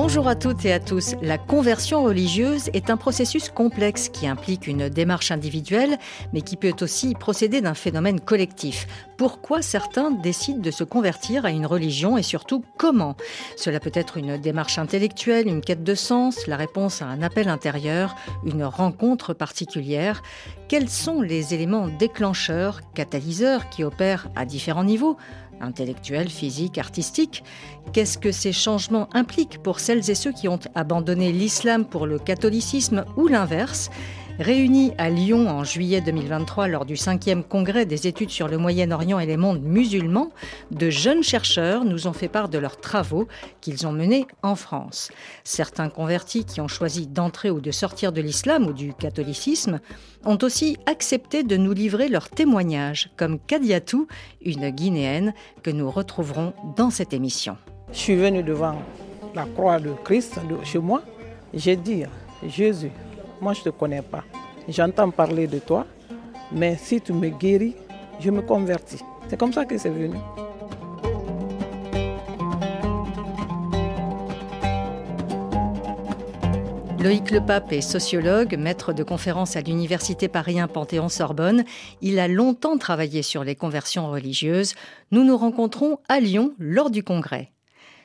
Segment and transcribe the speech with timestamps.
[0.00, 1.16] Bonjour à toutes et à tous.
[1.22, 5.98] La conversion religieuse est un processus complexe qui implique une démarche individuelle,
[6.32, 8.86] mais qui peut aussi procéder d'un phénomène collectif.
[9.16, 13.16] Pourquoi certains décident de se convertir à une religion et surtout comment?
[13.56, 17.48] Cela peut être une démarche intellectuelle, une quête de sens, la réponse à un appel
[17.48, 18.14] intérieur,
[18.44, 20.22] une rencontre particulière.
[20.68, 25.16] Quels sont les éléments déclencheurs, catalyseurs qui opèrent à différents niveaux?
[25.60, 27.44] Intellectuelle, physique, artistique.
[27.92, 32.18] Qu'est-ce que ces changements impliquent pour celles et ceux qui ont abandonné l'islam pour le
[32.18, 33.90] catholicisme ou l'inverse?
[34.38, 39.18] Réunis à Lyon en juillet 2023 lors du 5e congrès des études sur le Moyen-Orient
[39.18, 40.30] et les mondes musulmans,
[40.70, 43.26] de jeunes chercheurs nous ont fait part de leurs travaux
[43.60, 45.10] qu'ils ont menés en France.
[45.42, 49.80] Certains convertis qui ont choisi d'entrer ou de sortir de l'islam ou du catholicisme
[50.24, 54.06] ont aussi accepté de nous livrer leurs témoignages, comme Kadiatou,
[54.40, 55.34] une Guinéenne
[55.64, 57.56] que nous retrouverons dans cette émission.
[57.90, 58.80] Je suis venue devant
[59.34, 61.02] la croix de Christ chez moi.
[61.52, 62.04] J'ai dit,
[62.46, 62.92] Jésus,
[63.40, 64.24] moi je ne te connais pas.
[64.68, 65.86] J'entends parler de toi,
[66.52, 67.74] mais si tu me guéris,
[68.20, 69.00] je me convertis.
[69.28, 70.16] C'est comme ça que c'est venu.
[77.00, 81.64] Loïc Lepape est sociologue, maître de conférences à l'Université Paris Panthéon-Sorbonne.
[82.02, 84.74] Il a longtemps travaillé sur les conversions religieuses.
[85.12, 87.52] Nous nous rencontrons à Lyon lors du congrès.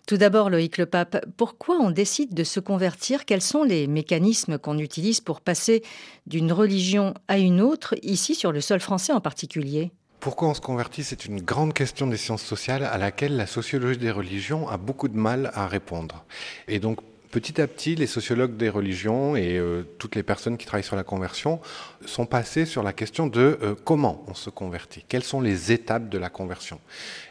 [0.06, 3.24] Tout d'abord, Loïc Le Pape, pourquoi on décide de se convertir?
[3.24, 5.82] Quels sont les mécanismes qu'on utilise pour passer
[6.28, 9.92] d'une religion à une autre, ici sur le sol français en particulier?
[10.20, 11.06] Pourquoi on se convertit?
[11.06, 15.08] C'est une grande question des sciences sociales à laquelle la sociologie des religions a beaucoup
[15.08, 16.26] de mal à répondre.
[16.68, 17.00] Et donc
[17.34, 20.96] petit à petit, les sociologues des religions et euh, toutes les personnes qui travaillent sur
[20.96, 21.60] la conversion
[22.06, 26.10] sont passés sur la question de euh, comment on se convertit, quelles sont les étapes
[26.10, 26.80] de la conversion?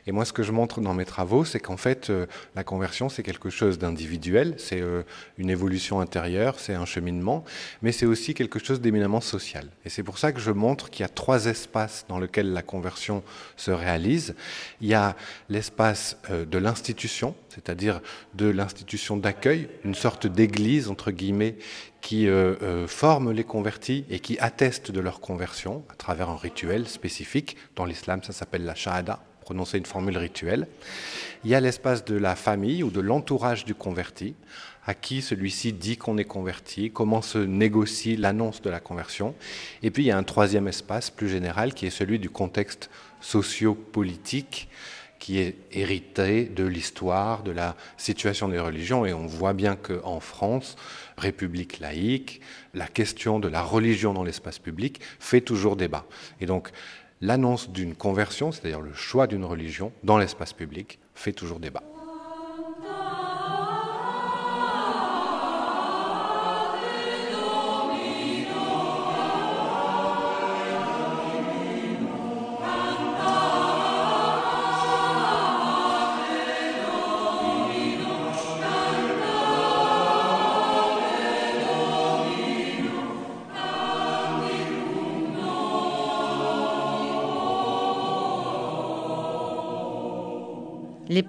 [0.06, 3.08] Et moi, ce que je montre dans mes travaux, c'est qu'en fait, euh, la conversion,
[3.08, 4.82] c'est quelque chose d'individuel, c'est
[5.38, 7.44] une évolution intérieure, c'est un cheminement,
[7.82, 9.68] mais c'est aussi quelque chose d'éminemment social.
[9.84, 12.62] Et c'est pour ça que je montre qu'il y a trois espaces dans lesquels la
[12.62, 13.22] conversion
[13.56, 14.34] se réalise.
[14.80, 15.16] Il y a
[15.48, 18.00] l'espace de l'institution, c'est-à-dire
[18.34, 21.56] de l'institution d'accueil, une sorte d'église, entre guillemets,
[22.02, 26.36] qui euh, euh, forme les convertis et qui atteste de leur conversion à travers un
[26.36, 27.56] rituel spécifique.
[27.76, 30.66] Dans l'islam, ça s'appelle la shahada, prononcer une formule rituelle.
[31.44, 34.34] Il y a l'espace de la famille ou de l'entourage du converti,
[34.86, 39.34] à qui celui-ci dit qu'on est converti, comment se négocie l'annonce de la conversion.
[39.82, 42.91] Et puis il y a un troisième espace plus général qui est celui du contexte
[43.20, 44.69] socio-politique
[45.22, 49.06] qui est hérité de l'histoire, de la situation des religions.
[49.06, 50.74] Et on voit bien qu'en France,
[51.16, 52.41] République laïque,
[52.74, 56.06] la question de la religion dans l'espace public fait toujours débat.
[56.41, 56.72] Et donc,
[57.22, 61.83] l'annonce d'une conversion, c'est-à-dire le choix d'une religion dans l'espace public, fait toujours débat.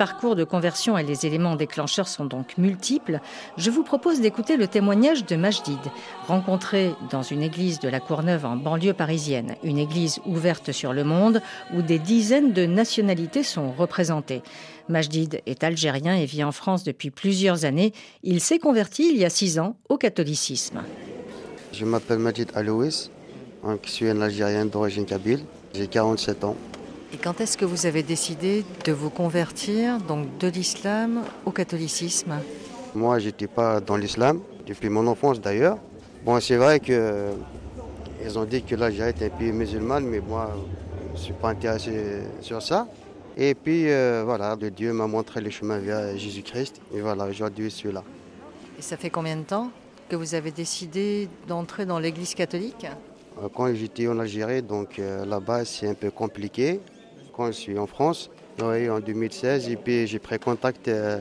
[0.03, 3.21] Parcours de conversion et les éléments déclencheurs sont donc multiples.
[3.55, 5.79] Je vous propose d'écouter le témoignage de Majdid,
[6.27, 11.05] rencontré dans une église de la Courneuve en banlieue parisienne, une église ouverte sur le
[11.05, 11.41] monde
[11.73, 14.41] où des dizaines de nationalités sont représentées.
[14.89, 17.93] Majdid est algérien et vit en France depuis plusieurs années.
[18.23, 20.81] Il s'est converti il y a six ans au catholicisme.
[21.71, 23.09] Je m'appelle Majid Alouis,
[23.63, 25.45] je suis un Algérien d'origine kabyle.
[25.73, 26.57] J'ai 47 ans.
[27.13, 32.33] Et quand est-ce que vous avez décidé de vous convertir donc de l'islam au catholicisme?
[32.95, 35.77] Moi, j'étais pas dans l'islam depuis mon enfance d'ailleurs.
[36.25, 37.33] Bon, c'est vrai que
[38.25, 40.55] ils ont dit que l'Algérie était un pays musulman, mais moi,
[41.13, 42.87] je ne suis pas intéressé sur ça.
[43.37, 46.81] Et puis euh, voilà, Dieu m'a montré le chemin vers Jésus-Christ.
[46.95, 48.03] Et voilà, aujourd'hui, je suis là.
[48.79, 49.69] Et ça fait combien de temps
[50.09, 52.87] que vous avez décidé d'entrer dans l'église catholique?
[53.39, 56.79] Euh, Quand j'étais en Algérie, donc euh, là-bas, c'est un peu compliqué
[57.35, 58.29] quand je suis en France,
[58.61, 59.69] en 2016.
[59.69, 61.19] Et puis j'ai pris contact euh,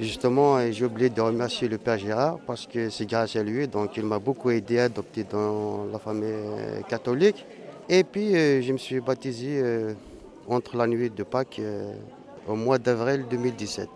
[0.00, 3.68] justement et j'ai oublié de remercier le Père Gérard parce que c'est grâce à lui.
[3.68, 7.44] Donc il m'a beaucoup aidé à adopter dans la famille euh, catholique.
[7.88, 9.62] Et puis euh, je me suis baptisé
[10.48, 11.60] entre la nuit de Pâques
[12.46, 13.88] au mois d'avril 2017.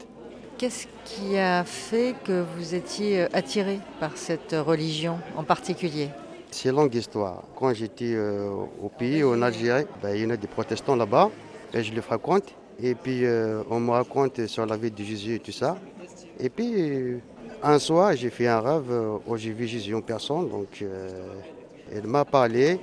[0.57, 6.09] Qu'est-ce qui a fait que vous étiez attiré par cette religion en particulier?
[6.51, 7.43] C'est longue histoire.
[7.55, 8.51] Quand j'étais euh,
[8.83, 11.31] au pays, en Algérie, ben, il y en a des protestants là-bas,
[11.75, 12.55] et je les fréquente.
[12.83, 15.77] Et puis euh, on me raconte sur la vie de Jésus et tout ça.
[16.39, 17.21] Et puis
[17.63, 18.93] un soir, j'ai fait un rêve
[19.27, 20.49] où j'ai vu Jésus en personne.
[20.49, 20.85] Donc
[21.93, 22.79] elle m'a parlé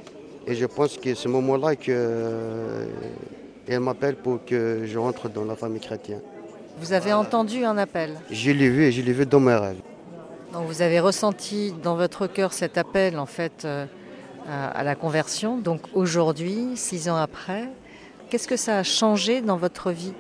[0.46, 5.56] et je pense que c'est ce moment-là qu'elle m'appelle pour que je rentre dans la
[5.56, 6.22] famille chrétienne.
[6.78, 8.16] Vous avez entendu un appel?
[8.30, 9.80] Je l'ai vu et je l'ai vu dans mes rêves.
[10.52, 13.86] Donc vous avez ressenti dans votre cœur cet appel en fait euh,
[14.48, 15.58] à la conversion.
[15.58, 17.70] Donc aujourd'hui, six ans après,
[18.30, 20.14] qu'est-ce que ça a changé dans votre vie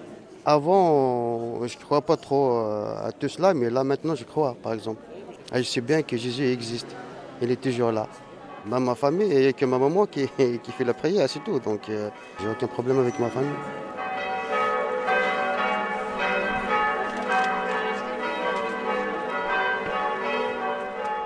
[0.45, 4.55] Avant, je ne crois pas trop euh, à tout cela, mais là maintenant je crois
[4.61, 5.01] par exemple.
[5.53, 6.87] je sais bien que Jésus existe.
[7.41, 8.07] Il est toujours là.
[8.65, 10.27] ma famille et que ma maman qui,
[10.63, 11.59] qui fait la prière, c'est tout.
[11.59, 12.09] Donc euh,
[12.41, 13.49] j'ai aucun problème avec ma famille.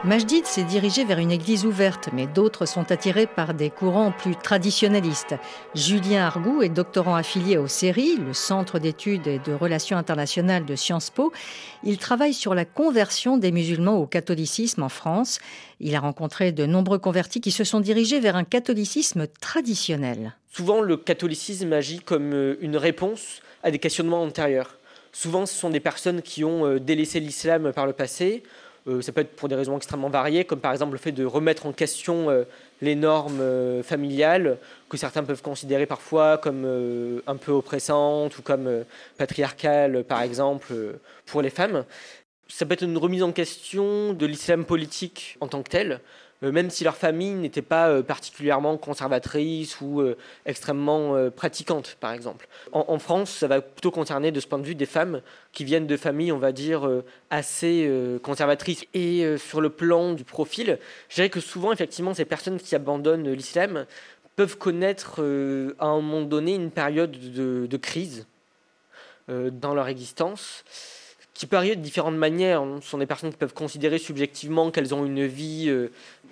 [0.05, 4.33] Majdid s'est dirigé vers une église ouverte, mais d'autres sont attirés par des courants plus
[4.33, 5.35] traditionnalistes.
[5.75, 10.77] Julien Argou est doctorant affilié au CERI, le Centre d'études et de relations internationales de
[10.77, 11.33] Sciences Po.
[11.83, 15.39] Il travaille sur la conversion des musulmans au catholicisme en France.
[15.81, 20.33] Il a rencontré de nombreux convertis qui se sont dirigés vers un catholicisme traditionnel.
[20.49, 24.77] Souvent, le catholicisme agit comme euh, une réponse à des questionnements antérieurs.
[25.11, 28.43] Souvent, ce sont des personnes qui ont euh, délaissé l'islam par le passé,
[29.01, 31.65] ça peut être pour des raisons extrêmement variées, comme par exemple le fait de remettre
[31.65, 32.43] en question euh,
[32.81, 34.57] les normes euh, familiales,
[34.89, 38.83] que certains peuvent considérer parfois comme un peu oppressantes ou comme
[39.17, 40.73] patriarcales, par exemple,
[41.25, 41.85] pour les femmes.
[42.47, 45.97] Ça peut être une remise en question de l'islam politique en tant que tel, euh,
[46.41, 52.47] même si leur famille n'était pas euh, particulièrement conservatrice ou euh, extrêmement pratiquante, par exemple.
[52.71, 55.21] En, France, ça va plutôt concerner de ce point de vue des femmes
[55.51, 56.89] qui viennent de familles, on va dire,
[57.29, 57.89] assez
[58.23, 58.85] conservatrices.
[58.93, 63.31] Et sur le plan du profil, je dirais que souvent, effectivement, ces personnes qui abandonnent
[63.31, 63.85] l'islam
[64.35, 65.21] peuvent connaître
[65.79, 68.27] à un moment donné une période de, de crise
[69.27, 70.63] dans leur existence
[71.39, 72.61] qui peut arriver de différentes manières.
[72.81, 75.71] Ce sont des personnes qui peuvent considérer subjectivement qu'elles ont une vie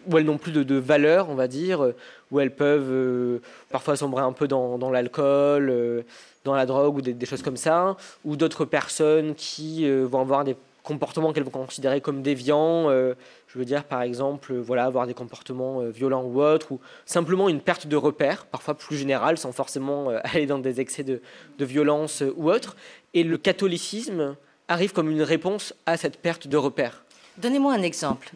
[0.08, 1.94] où elles n'ont plus de, de, valeur, on va dire,
[2.32, 6.02] où elles peuvent euh, parfois sombrer un peu dans, l'alcool, euh,
[6.44, 7.96] dans la drogue ou des, choses comme ça,
[8.26, 12.90] ou d'autres personnes qui euh, vont avoir des comportements qu'elles vont considérer comme déviants.
[12.90, 17.60] je veux dire, par exemple, voilà, avoir des comportements violents ou autres, ou simplement une
[17.60, 21.22] perte de repère, parfois plus générale, sans forcément aller dans des excès de,
[21.58, 22.78] de violence ou autre.
[23.14, 27.04] Et le catholicisme arrive comme une réponse à cette perte de repère.
[27.38, 28.32] Donnez-moi un exemple.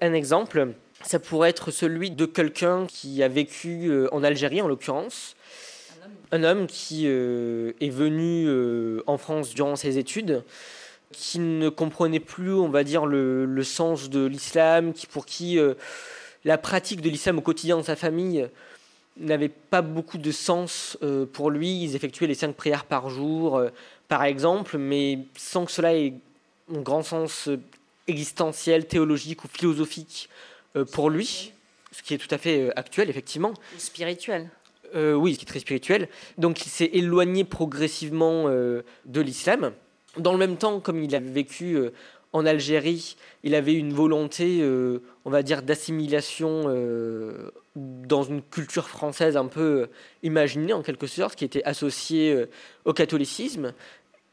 [0.00, 4.68] Un exemple, ça pourrait être celui de quelqu'un qui a vécu euh, en Algérie, en
[4.68, 5.36] l'occurrence.
[6.30, 10.44] Un homme qui euh, est venu euh, en France durant ses études,
[11.12, 15.58] qui ne comprenait plus, on va dire, le, sens de l'islam, qui pour qui
[16.44, 18.48] la pratique de l'islam au quotidien dans sa famille
[19.18, 20.96] n'avait pas beaucoup de sens
[21.34, 21.82] pour lui.
[21.82, 23.62] Ils effectuaient les cinq prières par jour,
[24.12, 26.12] par exemple, mais sans que cela ait
[26.70, 27.48] un grand sens
[28.06, 30.28] existentiel, théologique ou philosophique
[30.76, 31.54] euh, pour lui,
[31.92, 33.54] ce qui est tout à fait euh, actuel, effectivement.
[33.78, 34.50] Spirituel.
[34.94, 36.10] Euh, oui, ce qui est très spirituel.
[36.36, 39.72] Donc il s'est éloigné progressivement de l'islam.
[40.18, 41.78] Dans le même temps, comme il avait vécu
[42.34, 44.62] en Algérie, il avait une volonté,
[45.24, 46.64] on va dire, d'assimilation
[47.74, 49.88] dans une culture française un peu
[50.22, 52.46] imaginée en quelque sorte, qui était associée
[52.84, 53.72] au catholicisme.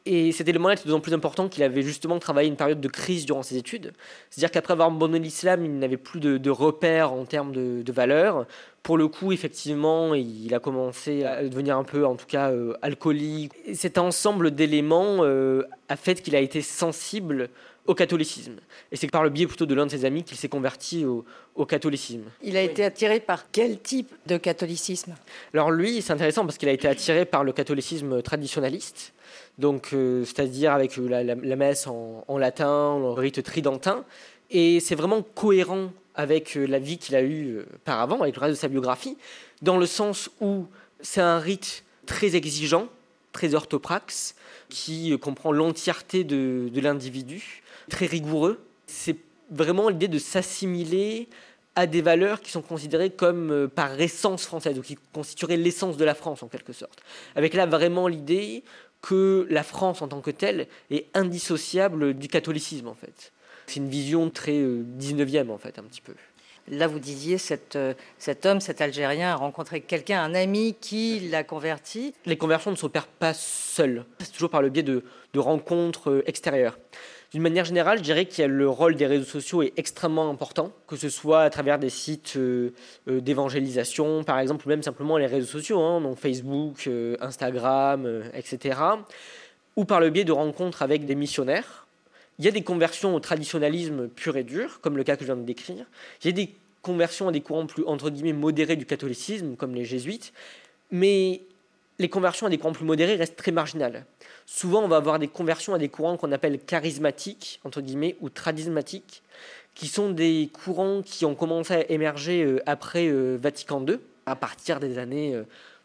[0.05, 3.25] Et cet élément-là était d'autant plus important qu'il avait justement travaillé une période de crise
[3.25, 3.91] durant ses études.
[4.29, 8.45] C'est-à-dire qu'après avoir abandonné l'islam, il n'avait plus de, repères en termes de, valeurs.
[8.81, 12.73] Pour le coup, effectivement, il a commencé à devenir un peu, en tout cas, euh,
[12.81, 13.51] alcoolique.
[13.65, 17.49] Et cet ensemble d'éléments euh, a fait qu'il a été sensible
[17.89, 18.57] au catholicisme.
[18.91, 21.25] Et c'est par le biais plutôt de l'un de ses amis qu'il s'est converti au,
[21.55, 22.23] au, catholicisme.
[22.43, 25.15] Il a été attiré par quel type de catholicisme?
[25.53, 29.13] Alors lui, c'est intéressant parce qu'il a été attiré par le catholicisme traditionnaliste
[29.59, 34.05] donc euh, c'est-à-dire avec euh, la, messe en, latin, le rite tridentin.
[34.49, 38.41] Et c'est vraiment cohérent avec euh, la vie qu'il a eue par avant, avec le
[38.41, 39.17] reste de sa biographie,
[39.61, 40.65] dans le sens où
[41.01, 42.87] c'est un rite très exigeant,
[43.31, 44.35] très orthopraxe,
[44.69, 48.59] qui comprend l'entièreté de, l'individu, très rigoureux.
[48.87, 49.17] C'est
[49.51, 51.27] vraiment l'idée de s'assimiler
[51.75, 56.05] à des valeurs qui sont considérées comme par essence française, ou qui constitueraient l'essence de
[56.05, 56.99] la France en quelque sorte.
[57.35, 58.63] Avec là vraiment l'idée
[59.01, 63.31] que la France en tant que telle est indissociable du catholicisme en fait.
[63.67, 66.13] C'est une vision très 19e euh, en fait un petit peu.
[66.71, 71.19] Là, vous disiez, cet, euh, cet homme, cet Algérien, a rencontré quelqu'un, un ami qui
[71.31, 72.13] l'a converti.
[72.25, 74.05] Les conversions ne s'opèrent pas seules.
[74.19, 75.03] C'est toujours par le biais de,
[75.35, 76.77] rencontres euh, extérieures.
[77.31, 80.95] D'une manière générale, je dirais a le rôle des réseaux sociaux est extrêmement important, que
[80.95, 82.71] ce soit à travers des sites euh,
[83.07, 88.79] d'évangélisation, par exemple, ou même simplement les réseaux sociaux, hein, donc Facebook, Instagram, etc.,
[89.75, 91.87] ou par le biais de rencontres avec des missionnaires.
[92.39, 95.25] Il y a des conversions au traditionnalisme pur et dur, comme le cas que je
[95.25, 95.85] viens de décrire.
[96.23, 99.75] Il y a des conversions à des courants plus entre guillemets modérés du catholicisme, comme
[99.75, 100.31] les jésuites,
[100.89, 101.41] mais
[101.99, 104.05] les conversions à des courants plus modérés restent très marginales.
[104.45, 108.29] Souvent, on va avoir des conversions à des courants qu'on appelle charismatiques, entre guillemets, ou
[108.29, 109.21] tradismatiques,
[109.75, 114.35] qui sont des courants qui ont commencé à émerger euh, après euh, Vatican II, à
[114.35, 115.35] partir des années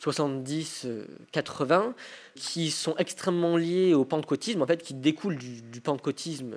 [0.03, 1.93] 70-80, euh,
[2.35, 6.57] qui sont extrêmement liés au pentecôtisme, en fait, qui découlent du, du pentecôtisme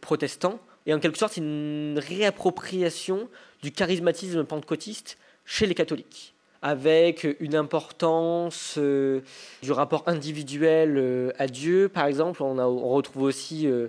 [0.00, 3.28] protestant, et en quelque sorte, c'est une réappropriation
[3.62, 9.20] du charismatisme pentecôtiste chez les catholiques avec une importance euh,
[9.64, 11.88] du rapport individuel euh, à Dieu.
[11.88, 13.88] Par exemple, on, retrouve aussi euh,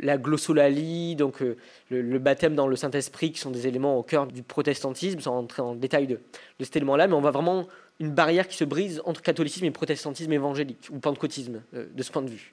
[0.00, 1.42] la glossolalie, donc
[1.90, 5.62] le, baptême dans le Saint-Esprit, qui sont des éléments au cœur du protestantisme, sans entrer
[5.62, 6.20] en détail de,
[6.58, 7.66] de cet élément-là, mais on voit vraiment
[8.00, 12.22] une barrière qui se brise entre catholicisme et protestantisme évangélique, ou pentecôtisme, de ce point
[12.22, 12.52] de vue.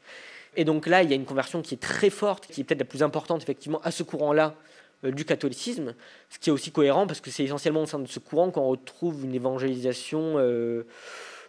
[0.55, 2.79] Et donc là, il y a une conversion qui est très forte, qui est peut-être
[2.79, 4.55] la plus importante, effectivement, à ce courant-là
[5.03, 5.95] euh, du catholicisme,
[6.29, 8.67] ce qui est aussi cohérent parce que c'est essentiellement au sein de ce courant qu'on
[8.67, 10.86] retrouve une évangélisation euh,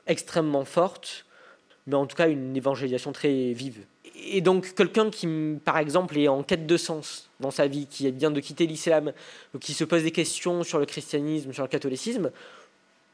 [0.06, 1.26] extrêmement forte,
[1.86, 3.80] mais en tout cas une évangélisation très vive.
[4.24, 5.26] Et donc quelqu'un qui,
[5.64, 9.12] par exemple, est en quête de sens dans sa vie, qui vient de quitter l'islam,
[9.60, 12.30] qui se pose des questions sur le christianisme, sur le catholicisme,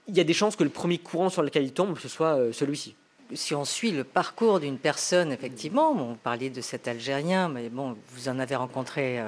[0.09, 2.39] il y a des chances que le premier courant sur lequel il tombe, ce soit
[2.39, 2.95] euh, celui-ci
[3.35, 7.95] si on suit le parcours d'une personne, effectivement, on parlait de cet Algérien, mais bon,
[8.15, 9.23] vous en avez rencontré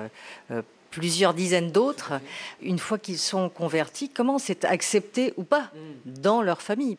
[0.90, 2.14] plusieurs dizaines d'autres,
[2.60, 5.70] une fois qu'ils sont convertis, comment c'est accepté ou pas
[6.04, 6.98] dans leur famille?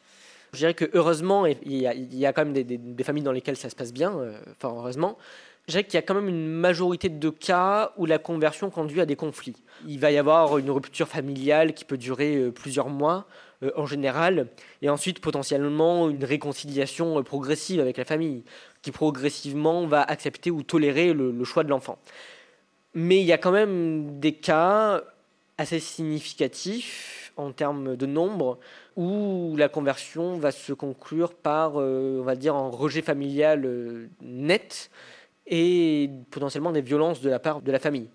[0.53, 3.75] Je dirais que heureusement, il y, a, quand même des, familles dans lesquelles ça se
[3.75, 5.17] passe bien, euh, enfin heureusement.
[5.67, 9.00] Je dirais qu'il y a quand même une majorité de cas où la conversion conduit
[9.00, 9.55] à des conflits.
[9.88, 13.27] Il va y avoir une rupture familiale qui peut durer euh, plusieurs mois
[13.63, 14.48] euh, en général,
[14.82, 18.44] et ensuite potentiellement une réconciliation progressive avec la famille,
[18.82, 22.00] qui progressivement va accepter ou tolérer le choix de l'enfant.
[22.94, 25.01] Mais il y a quand même des cas
[25.58, 28.60] assez significatifs en termes de nombre
[28.98, 34.10] où la conversion va se conclure par, euh, on va dire, un rejet familial euh,
[34.22, 34.89] net
[35.48, 38.10] et potentiellement des violences de la part de la famille.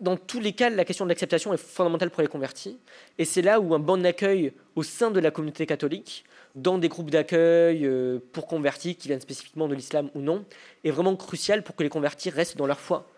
[0.00, 2.78] Dans tous les cas, la question de l'acceptation est fondamentale pour les convertis.
[3.18, 6.24] Et c'est là où un bon accueil au sein de la communauté catholique,
[6.56, 10.44] dans des groupes d'accueil euh, pour convertis qui viennent spécifiquement de l'islam ou non,
[10.82, 13.08] est vraiment crucial pour que les convertis restent dans leur foi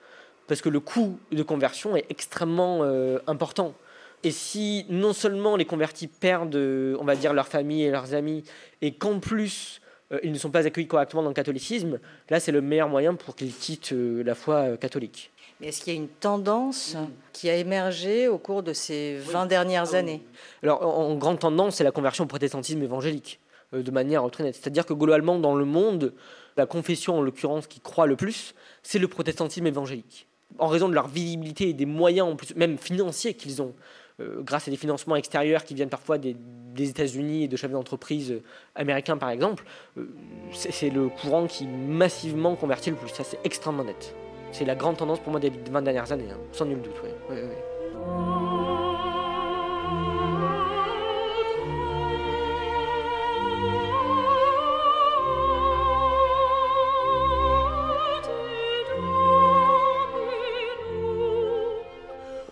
[0.49, 3.75] parce que le coût de conversion est extrêmement euh, important.
[4.23, 8.15] Et si non seulement les convertis perdent, euh, on va dire, leur famille et leurs
[8.15, 8.45] amis,
[8.81, 9.81] et qu'en plus
[10.23, 11.99] ils ne sont pas accueillis correctement dans le catholicisme,
[12.31, 15.33] là c'est le meilleur moyen pour qu'ils quittent la foi catholique.
[15.61, 16.97] Mais est-ce qu'il y a une tendance
[17.33, 20.23] qui a émergé au cours de ces 20 dernières ah années?
[20.63, 23.41] Alors, en, grande tendance, c'est la conversion au protestantisme évangélique,
[23.73, 24.57] de manière très nette.
[24.57, 26.13] C'est-à-dire que globalement, dans le monde,
[26.57, 30.95] la confession, en l'occurrence, qui croit le plus, c'est le protestantisme évangélique en raison de
[30.95, 33.75] leur visibilité et des moyens, en plus, même financiers qu'ils ont,
[34.21, 36.37] euh, grâce à des financements extérieurs qui viennent parfois des,
[36.79, 38.41] États-Unis et de chefs d'entreprise
[38.75, 39.65] américains, par exemple,
[39.97, 40.09] euh,
[40.53, 43.09] c'est le courant qui massivement convertit le plus.
[43.09, 44.15] Ça, c'est extrêmement net.
[44.59, 46.95] C'est la grande tendance pour moi des 20 dernières années, hein, sans nul doute.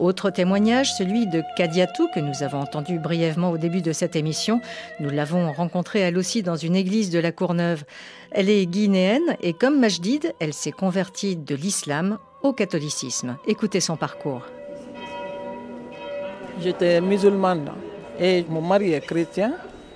[0.05, 4.61] Autre témoignage, celui de Kadiatou, que nous avons entendu brièvement au début de cette émission.
[5.01, 7.85] Nous l'avons rencontrée elle aussi dans une église de la Courneuve.
[8.31, 13.39] Elle est guinéenne et comme Majdid, elle s'est convertie de l'islam au catholicisme.
[13.47, 14.43] Écoutez son parcours.
[16.61, 17.71] J'étais musulmane
[18.21, 19.55] et mon mari est chrétien.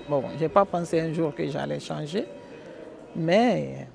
[0.09, 2.25] Bon, je n'ai pas pensé un jour que j'allais changer,
[3.15, 3.87] mais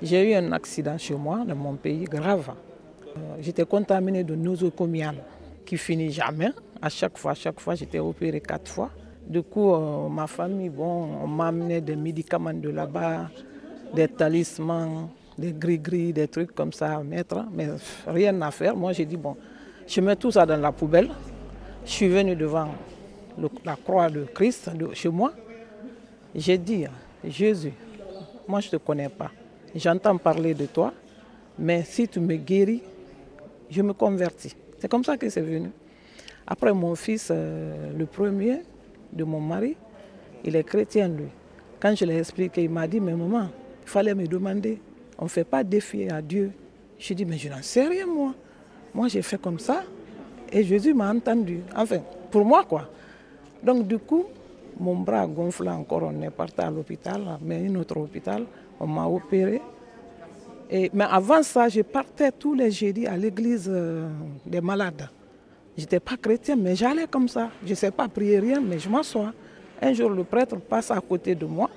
[0.00, 2.52] j'ai eu un accident chez moi, dans mon pays, grave.
[3.16, 5.16] Euh, j'étais contaminée de nosocomial
[5.66, 6.50] qui finit jamais.
[6.80, 8.90] À chaque fois, à chaque fois, j'étais opéré quatre fois.
[9.26, 13.28] Du coup, euh, ma famille, bon, on m'a amené des médicaments de là-bas,
[13.92, 17.68] des talismans, des gris-gris, des trucs comme ça à mettre, mais
[18.06, 18.76] rien à faire.
[18.76, 19.36] Moi, j'ai dit, bon,
[19.86, 21.10] je mets tout ça dans la poubelle.
[21.84, 22.68] Je suis venu devant
[23.64, 25.32] la croix de Christ chez moi.
[26.34, 26.84] J'ai dit,
[27.24, 27.72] Jésus,
[28.46, 29.30] moi je ne te connais pas.
[29.74, 30.92] J'entends parler de toi,
[31.58, 32.82] mais si tu me guéris,
[33.70, 34.54] je me convertis.
[34.78, 35.70] C'est comme ça que c'est venu.
[36.46, 38.60] Après, mon fils, euh, le premier
[39.12, 39.76] de mon mari,
[40.44, 41.28] il est chrétien, lui.
[41.80, 43.48] Quand je l'ai expliqué, il m'a dit, mais maman,
[43.82, 44.80] il fallait me demander.
[45.18, 46.52] On ne fait pas défier à Dieu
[46.98, 48.34] Je dis, mais je n'en sais rien, moi.
[48.94, 49.82] Moi, j'ai fait comme ça
[50.52, 51.60] et Jésus m'a entendu.
[51.74, 51.98] Enfin,
[52.30, 52.88] pour moi, quoi.
[53.62, 54.24] Donc, du coup,
[54.78, 56.02] mon bras gonflé encore.
[56.04, 58.44] On est parti à l'hôpital, mais un autre hôpital.
[58.78, 59.60] On m'a opéré.
[60.70, 64.08] Mais avant ça, je partais tous les jeudis à l'église euh,
[64.44, 65.08] des malades.
[65.76, 67.50] Je n'étais pas chrétien, mais j'allais comme ça.
[67.64, 69.32] Je ne sais pas prier rien, mais je m'assois.
[69.80, 71.70] Un jour, le prêtre passe à côté de moi.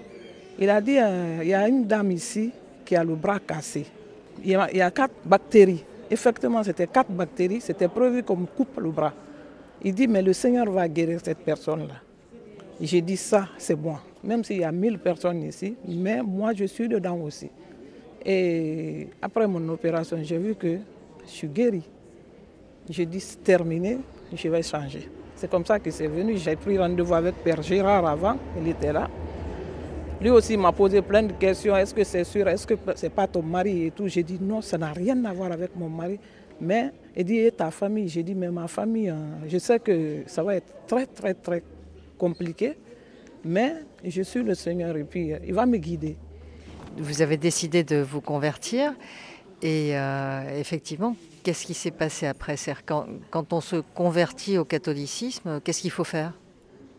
[0.58, 2.52] Il a dit, euh, il y a une dame ici
[2.86, 3.86] qui a le bras cassé.
[4.44, 5.84] Il y a, quatre bactéries.
[6.10, 7.62] Effectivement, c'était quatre bactéries.
[7.62, 9.14] C'était prévu qu'on me coupe le bras.
[9.84, 11.96] Il dit, mais le Seigneur va guérir cette personne-là.
[12.82, 13.98] J'ai dit ça, c'est bon.
[14.24, 17.50] Même s'il y a mille personnes ici, mais moi, je suis dedans aussi.
[18.26, 20.78] Et après mon opération, j'ai vu que
[21.26, 21.84] je suis guéri.
[22.90, 24.00] J'ai dit, c'est terminé,
[24.34, 25.08] je vais changer.
[25.36, 26.38] C'est comme ça que c'est venu.
[26.38, 29.10] J'ai pris rendez-vous avec Père Gérard avant, il était là.
[30.22, 31.78] Lui aussi m'a posé plein de questions.
[31.78, 32.46] Est-ce que c'est sûr?
[32.50, 34.08] Est-ce que c'est pas ton mari et tout?
[34.08, 36.20] J'ai dit non, ça n'a rien à voir avec mon mari.
[36.60, 38.10] Mais il dit et ta famille?
[38.10, 41.64] J'ai dit mais ma famille, hein, je sais que ça va être très très très
[42.18, 42.74] compliqué,
[43.46, 46.18] mais je suis le Seigneur et puis il va me guider.
[46.98, 48.94] Vous avez décidé de vous convertir
[49.62, 52.56] et euh, effectivement, qu'est-ce qui s'est passé après?
[52.86, 56.34] Quand, quand on se convertit au catholicisme, qu'est-ce qu'il faut faire?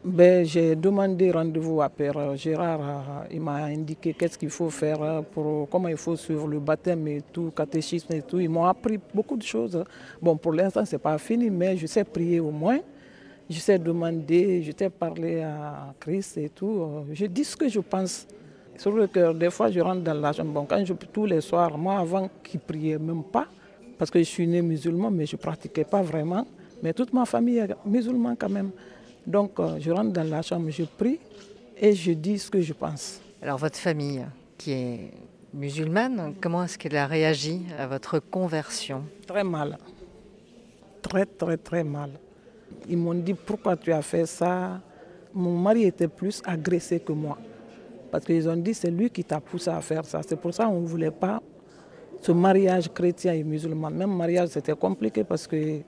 [0.03, 3.27] Ben, J'ai demandé rendez-vous à Père Gérard.
[3.31, 7.23] Il m'a indiqué qu'est-ce qu'il faut faire, pour, comment il faut suivre le baptême et
[7.33, 8.41] tout, catéchisme et tout.
[8.41, 9.85] Ils m'ont appris beaucoup de choses.
[10.21, 12.79] Bon, pour l'instant, ce n'est pas fini, mais je sais prier au moins.
[13.49, 17.05] Je sais demander, je sais parler à Christ et tout.
[17.13, 18.27] Je dis ce que je pense.
[18.81, 20.53] Sur le cœur, des fois, je rentre dans la chambre.
[20.53, 23.47] Bon, quand je, tous les soirs, moi, avant qu'il ne priait même pas,
[23.99, 26.47] parce que je suis né musulman, mais je ne pratiquais pas vraiment.
[26.83, 28.71] Mais toute ma famille est musulmane quand même.
[29.27, 31.19] Donc, euh, je rentre dans la chambre, je prie
[31.77, 33.21] et je dis ce que je pense.
[33.43, 34.25] Alors, votre famille,
[34.57, 35.11] qui est
[35.53, 39.03] musulmane, comment est-ce qu'elle a réagi à votre conversion?
[39.27, 39.77] Très mal.
[41.03, 42.13] Très, très, très mal.
[42.89, 44.81] Ils m'ont dit pourquoi tu as fait ça?
[45.35, 47.37] Mon mari était plus agressé que moi.
[48.11, 50.21] Parce qu'ils ont dit c'est lui qui t'a poussé à faire ça.
[50.27, 51.41] C'est pour ça qu'on ne voulait pas
[52.21, 53.91] ce mariage chrétien et musulman.
[53.91, 55.81] Même mariage, c'était compliqué parce que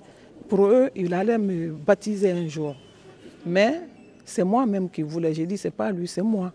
[0.48, 2.74] pour eux, il allait me baptiser un jour.
[3.44, 3.82] Mais
[4.24, 5.34] c'est moi-même qui voulais.
[5.34, 6.52] J'ai dit, c'est pas lui, c'est moi.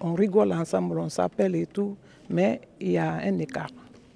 [0.00, 1.96] On rigole ensemble, on s'appelle et tout,
[2.28, 3.70] mais il y a un écart.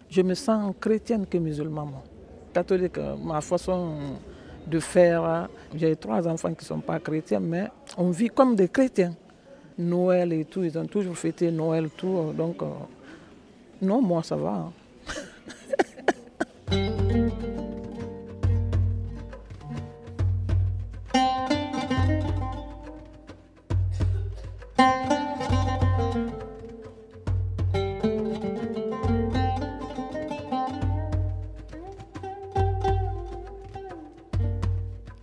[0.08, 1.92] Je me sens chrétienne que musulmane.
[2.52, 3.94] Catholique, ma façon
[4.66, 8.68] de faire, j'ai trois enfants qui ne sont pas chrétiens, mais on vit comme des
[8.68, 9.14] chrétiens.
[9.78, 12.32] Noël et tout, ils ont toujours fêté Noël, tout.
[12.36, 12.66] Donc, euh,
[13.82, 14.70] non, moi, ça va.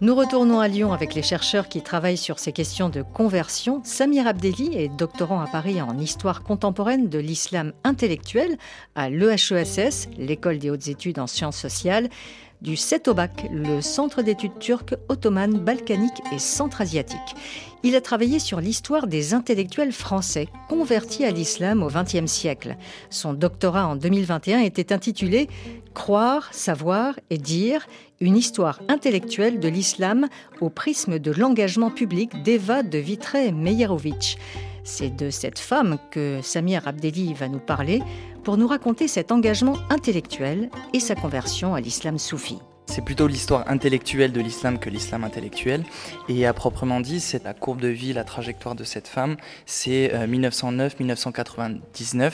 [0.07, 3.81] Nous retournons à Lyon avec les chercheurs qui travaillent sur ces questions de conversion.
[3.83, 8.57] Samir Abdelli est doctorant à Paris en histoire contemporaine de l'islam intellectuel
[8.95, 12.07] à l'EHESS, l'école des hautes études en sciences sociales,
[12.61, 17.35] du CETOBAC, le centre d'études turques, ottomanes, balkaniques et centra-asiatiques.
[17.83, 22.75] Il a travaillé sur l'histoire des intellectuels français convertis à l'islam au XXe siècle.
[23.09, 25.47] Son doctorat en 2021 était intitulé
[25.93, 27.85] Croire, savoir et dire
[28.19, 30.27] une histoire intellectuelle de l'islam
[30.59, 34.37] au prisme de l'engagement public d'Eva de Vitré-Meyerovitch.
[34.89, 38.01] C'est de cette femme que Samir Abdelli va nous parler
[38.45, 42.59] pour nous raconter cet engagement intellectuel et sa conversion à l'islam soufi.
[42.85, 45.83] C'est plutôt l'histoire intellectuelle de l'islam que l'islam intellectuel.
[46.29, 49.35] Et à proprement dit, c'est la courbe de vie, la trajectoire de cette femme.
[49.65, 52.23] C'est 1909-1999.
[52.23, 52.31] Euh,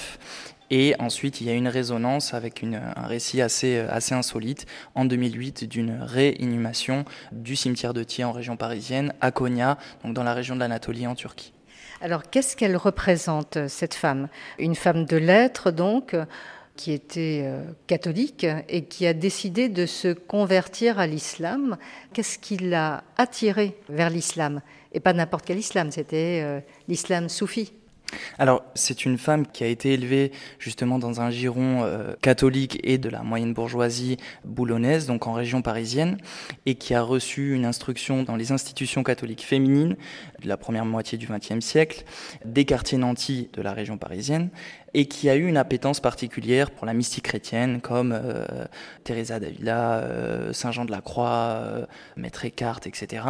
[0.69, 5.63] et ensuite, il y a une résonance avec un récit assez, assez insolite en 2008
[5.63, 10.53] d'une réinhumation du cimetière de Thiers en région parisienne, à Konya, donc dans la région
[10.53, 11.51] de l'Anatolie en Turquie.
[12.03, 14.27] Alors, qu'est-ce qu'elle représente, cette femme?
[14.59, 16.17] Une femme de lettres, donc
[16.75, 21.77] qui était euh, catholique et qui a décidé de se convertir à l'islam.
[22.11, 24.59] Qu'est-ce qui l'a attiré vers l'islam?
[24.91, 27.71] Et pas n'importe quel islam, c'était euh, l'islam soufi.
[28.37, 32.97] Alors, c'est une femme qui a été élevée justement dans un giron euh, catholique et
[32.97, 36.17] de la moyenne bourgeoisie boulonnaise, donc en région parisienne,
[36.65, 39.95] et qui a reçu une instruction dans les institutions catholiques féminines
[40.41, 42.03] de la première moitié du XXe siècle,
[42.45, 44.49] des quartiers nantis de la région parisienne,
[44.93, 48.45] et qui a eu une appétence particulière pour la mystique chrétienne, comme euh,
[49.03, 53.23] Teresa d'Avila, euh, Saint Jean de la Croix, Maître Eckhart, etc.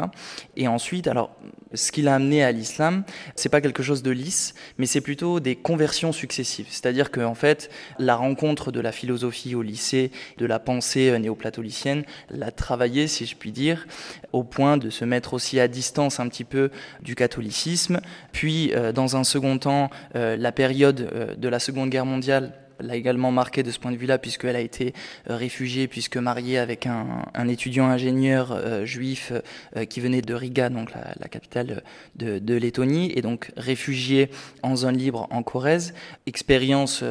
[0.55, 1.35] Et ensuite, alors,
[1.73, 3.03] ce qui l'a amené à l'islam,
[3.35, 6.67] c'est pas quelque chose de lisse, mais c'est plutôt des conversions successives.
[6.69, 11.17] C'est-à-dire qu'en en fait, la rencontre de la philosophie au lycée, de la pensée euh,
[11.17, 13.87] néoplatolicienne, l'a travaillé, si je puis dire,
[14.31, 16.69] au point de se mettre aussi à distance un petit peu
[17.01, 18.01] du catholicisme.
[18.31, 22.95] Puis, euh, dans un second temps, euh, la période de la Seconde Guerre mondiale l'a
[22.95, 24.91] également marqué de ce point de vue-là, puisqu'elle a été
[25.29, 29.31] euh, réfugiée, puisque mariée avec un, étudiant ingénieur euh, juif
[29.75, 31.83] euh, qui venait de Riga, donc la, capitale
[32.15, 34.31] de, de, Lettonie, et donc réfugiée
[34.63, 35.93] en zone libre en Corrèze.
[36.25, 37.03] Expérience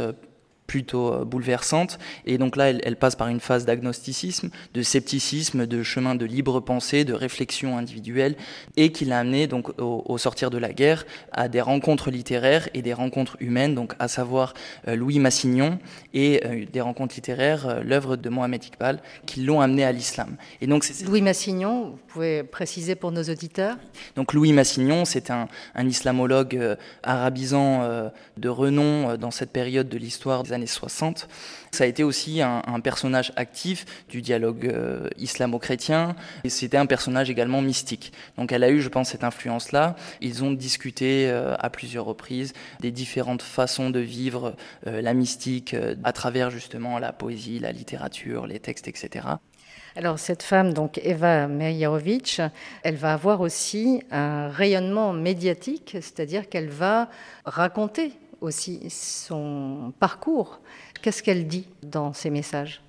[0.66, 1.98] plutôt euh, bouleversante.
[2.26, 6.60] Et donc là, elle, passe par une phase d'agnosticisme, de scepticisme, de chemin de libre
[6.60, 8.36] pensée, de réflexion individuelle,
[8.76, 12.82] et qui l'a amené donc au, sortir de la guerre à des rencontres littéraires et
[12.82, 14.54] des rencontres humaines, donc à savoir
[14.88, 15.78] euh, Louis Massignon
[16.14, 20.36] et euh, des rencontres littéraires, l'œuvre de Mohamed Iqbal, qui l'ont amené à l'islam.
[20.60, 23.76] Et donc Louis Massignon, vous pouvez préciser pour nos auditeurs?
[24.16, 30.42] Donc Louis Massignon, c'est un, un, islamologue arabisant de renom dans cette période de l'histoire
[30.42, 31.28] des années 60.
[31.70, 37.30] Ça a été aussi un, personnage actif du dialogue euh, islamo-chrétien et c'était un personnage
[37.30, 38.12] également mystique.
[38.36, 39.96] Donc elle a eu, je pense, cette influence-là.
[40.20, 45.76] Ils ont discuté euh, à plusieurs reprises des différentes façons de vivre euh, la mystique
[46.04, 49.28] à travers justement la poésie, la littérature, les textes, etc.
[49.94, 52.40] Alors cette femme, donc Eva Mejerovic,
[52.82, 57.10] elle va avoir aussi un rayonnement médiatique, c'est-à-dire qu'elle va
[57.44, 58.12] raconter
[58.42, 60.60] aussi son parcours.
[61.00, 62.82] Qu'est-ce qu'elle dit dans ses messages?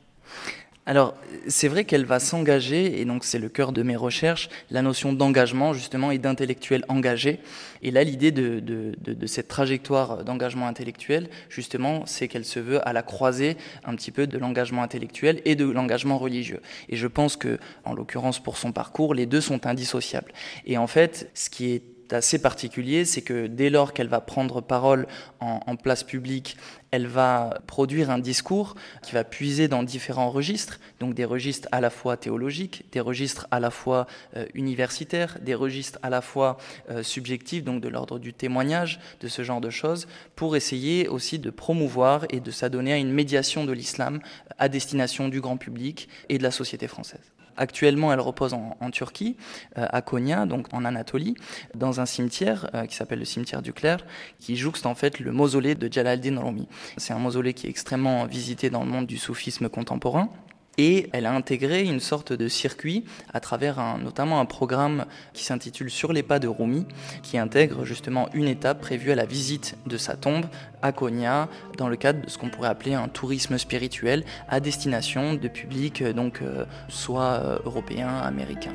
[0.86, 1.16] Alors,
[1.48, 5.14] c'est vrai qu'elle va s'engager, et donc c'est le cœur de mes recherches, la notion
[5.14, 7.40] d'engagement, justement, et d'intellectuel engagé.
[7.84, 8.92] Et là, l'idée de,
[9.26, 14.28] cette trajectoire d'engagement intellectuel, justement, c'est qu'elle se veut à la croisée un petit peu
[14.28, 16.62] de l'engagement intellectuel et de l'engagement religieux.
[16.90, 20.34] Et je pense que, en l'occurrence, pour son parcours, les deux sont indissociables.
[20.66, 24.62] Et en fait, ce qui est assez particulier, c'est que dès lors qu'elle va prendre
[24.62, 25.08] parole
[25.40, 26.56] en, place publique,
[26.92, 31.82] elle va produire un discours qui va puiser dans différents registres, donc des registres à
[31.82, 36.58] la fois théologiques, des registres à la fois euh, universitaires, des registres à la fois
[36.90, 41.40] euh, subjectifs, donc de l'ordre du témoignage, de ce genre de choses, pour essayer aussi
[41.40, 44.20] de promouvoir et de s'adonner à une médiation de l'islam
[44.58, 47.33] à destination du grand public et de la société française.
[47.58, 49.38] Actuellement, elle repose en, Turquie,
[49.78, 51.36] euh, à Konya, donc en Anatolie,
[51.76, 54.06] dans un cimetière euh, qui s'appelle le cimetière du Clair,
[54.40, 56.68] qui jouxte en fait le mausolée de Jalal-Din Rumi.
[56.98, 60.30] C'est un mausolée qui est extrêmement visité dans le monde du soufisme contemporain.
[60.78, 65.92] Et elle a intégré une sorte de circuit à travers notamment un programme qui s'intitule
[65.92, 66.86] Sur les pas de Rumi,
[67.22, 70.46] qui intègre justement une étape prévue à la visite de sa tombe
[70.82, 75.34] à Konya, dans le cadre de ce qu'on pourrait appeler un tourisme spirituel à destination
[75.34, 78.72] de publics euh, donc euh, soit euh, européens, américains.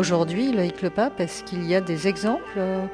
[0.00, 2.86] Aujourd'hui, Loïc Le Pape, est-ce qu'il y a des exemples euh,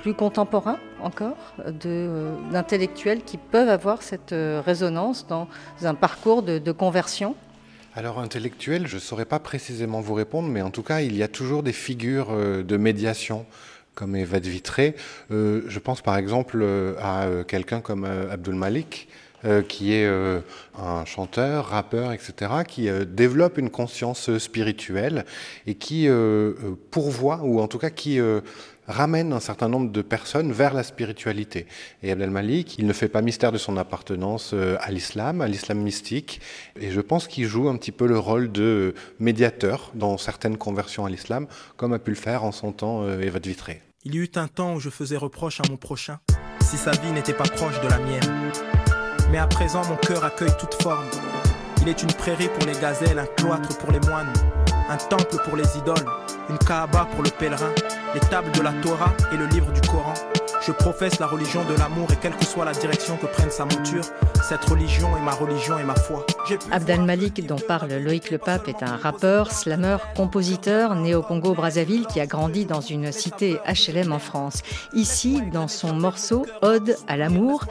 [0.00, 5.48] plus contemporains encore euh, d'intellectuels qui peuvent avoir cette euh, résonance dans
[5.82, 7.36] un parcours de, conversion?
[7.94, 11.22] Alors intellectuel, je ne saurais pas précisément vous répondre, mais en tout cas, il y
[11.22, 13.44] a toujours des figures de médiation
[13.94, 14.94] comme Eva de Vitré.
[15.28, 16.66] je pense par exemple
[17.02, 19.08] à quelqu'un comme Abdul Malik,
[19.46, 20.40] euh, qui est euh,
[20.78, 25.24] un chanteur, rappeur, etc., qui euh, développe une conscience spirituelle
[25.66, 26.08] et qui
[26.90, 28.20] pourvoit, ou en tout cas qui
[28.86, 31.66] ramène un certain nombre de personnes vers la spiritualité.
[32.02, 35.78] Et Abdel Malik, il ne fait pas mystère de son appartenance à l'islam, à l'islam
[35.78, 36.40] mystique,
[36.78, 41.06] et je pense qu'il joue un petit peu le rôle de médiateur dans certaines conversions
[41.06, 43.82] à l'islam, comme a pu le faire en son temps Eva de Vitré.
[44.04, 46.18] Il y eut un temps où je faisais reproche à mon prochain,
[46.62, 48.79] si sa vie n'était pas proche de la mienne.
[49.30, 51.08] Mais à présent, mon cœur accueille toute forme.
[51.82, 54.32] Il est une prairie pour les gazelles, un cloître pour les moines,
[54.88, 56.04] un temple pour les idoles,
[56.48, 57.72] une kaaba pour le pèlerin,
[58.12, 60.14] les tables de la Torah et le livre du Coran.
[60.62, 63.64] Je professe la religion de l'amour et quelle que soit la direction que prenne sa
[63.64, 64.04] monture,
[64.46, 66.26] cette religion est ma religion et ma foi.
[66.70, 72.06] Abdel Malik, dont parle Loïc Le Pape, est un rappeur, slammer, compositeur né au Congo-Brazzaville
[72.06, 74.60] qui a grandi dans une cité HLM en France.
[74.92, 77.64] Ici, dans son morceau Ode à l'amour,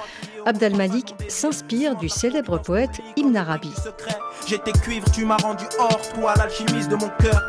[0.48, 3.72] Abdel Malik s'inspire du célèbre poète Ibn Arabi.
[4.48, 7.40] J'étais cuivre, tu m'as rendu or, toi l'alchimiste de mon cœur.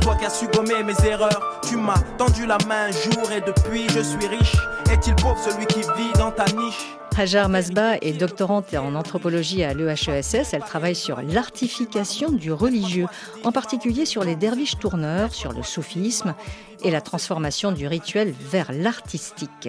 [0.00, 3.88] Toi qui as su gommer mes erreurs, tu m'as tendu la main jour et depuis
[3.88, 4.56] je suis riche.
[4.90, 10.52] Est-il pauvre celui qui vit dans niche Hajar Masba est doctorante en anthropologie à l'EHESS.
[10.52, 13.06] Elle travaille sur l'artification du religieux,
[13.44, 16.34] en particulier sur les derviches tourneurs, sur le soufisme
[16.84, 19.68] et la transformation du rituel vers l'artistique.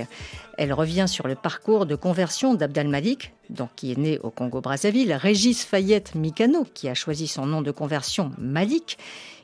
[0.57, 5.13] Elle revient sur le parcours de conversion d'Abdel Malik, donc qui est né au Congo-Brazzaville,
[5.13, 8.97] Régis Fayette Mikano, qui a choisi son nom de conversion Malik.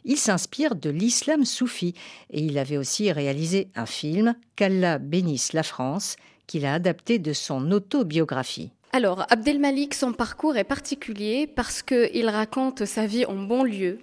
[0.05, 1.93] Il s'inspire de l'islam soufi
[2.29, 6.15] et il avait aussi réalisé un film, Qu'Allah bénisse la France,
[6.47, 8.71] qu'il a adapté de son autobiographie.
[8.93, 13.99] Alors, Abdelmalik, son parcours est particulier parce qu'il raconte sa vie en banlieue,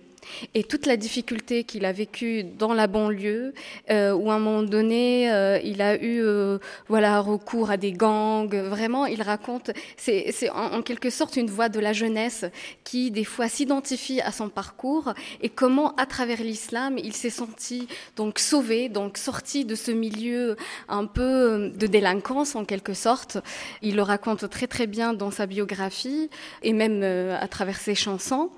[0.54, 3.54] et toute la difficulté qu'il a vécue dans la banlieue,
[3.90, 7.92] euh, où à un moment donné, euh, il a eu euh, voilà recours à des
[7.92, 8.54] gangs.
[8.54, 12.44] Vraiment, il raconte, c'est en, en, quelque sorte une voix de la jeunesse
[12.84, 17.88] qui des fois s'identifie à son parcours et comment, à travers l'islam, il s'est senti
[18.16, 20.56] donc sauvé, donc sorti de ce milieu
[20.88, 23.38] un peu de délinquance en quelque sorte.
[23.82, 26.30] Il le raconte très très bien dans sa biographie
[26.62, 28.50] et même à travers ses chansons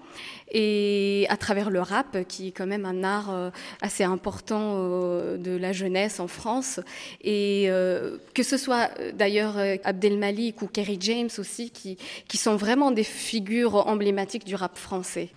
[0.51, 3.51] et à travers le rap, qui est quand même un art euh,
[3.83, 6.81] assez important euh, de la jeunesse en France.
[7.23, 12.57] Et euh, que ce soit d'ailleurs Abdel Malik ou Kerry James aussi, qui, qui sont
[12.57, 15.31] vraiment des figures emblématiques du rap français.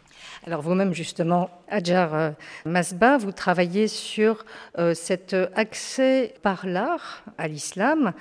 [0.45, 2.33] Alors vous-même, justement, Adjar
[2.65, 4.45] Masba, vous travaillez sur
[4.93, 8.13] cet accès par l'art à l'islam,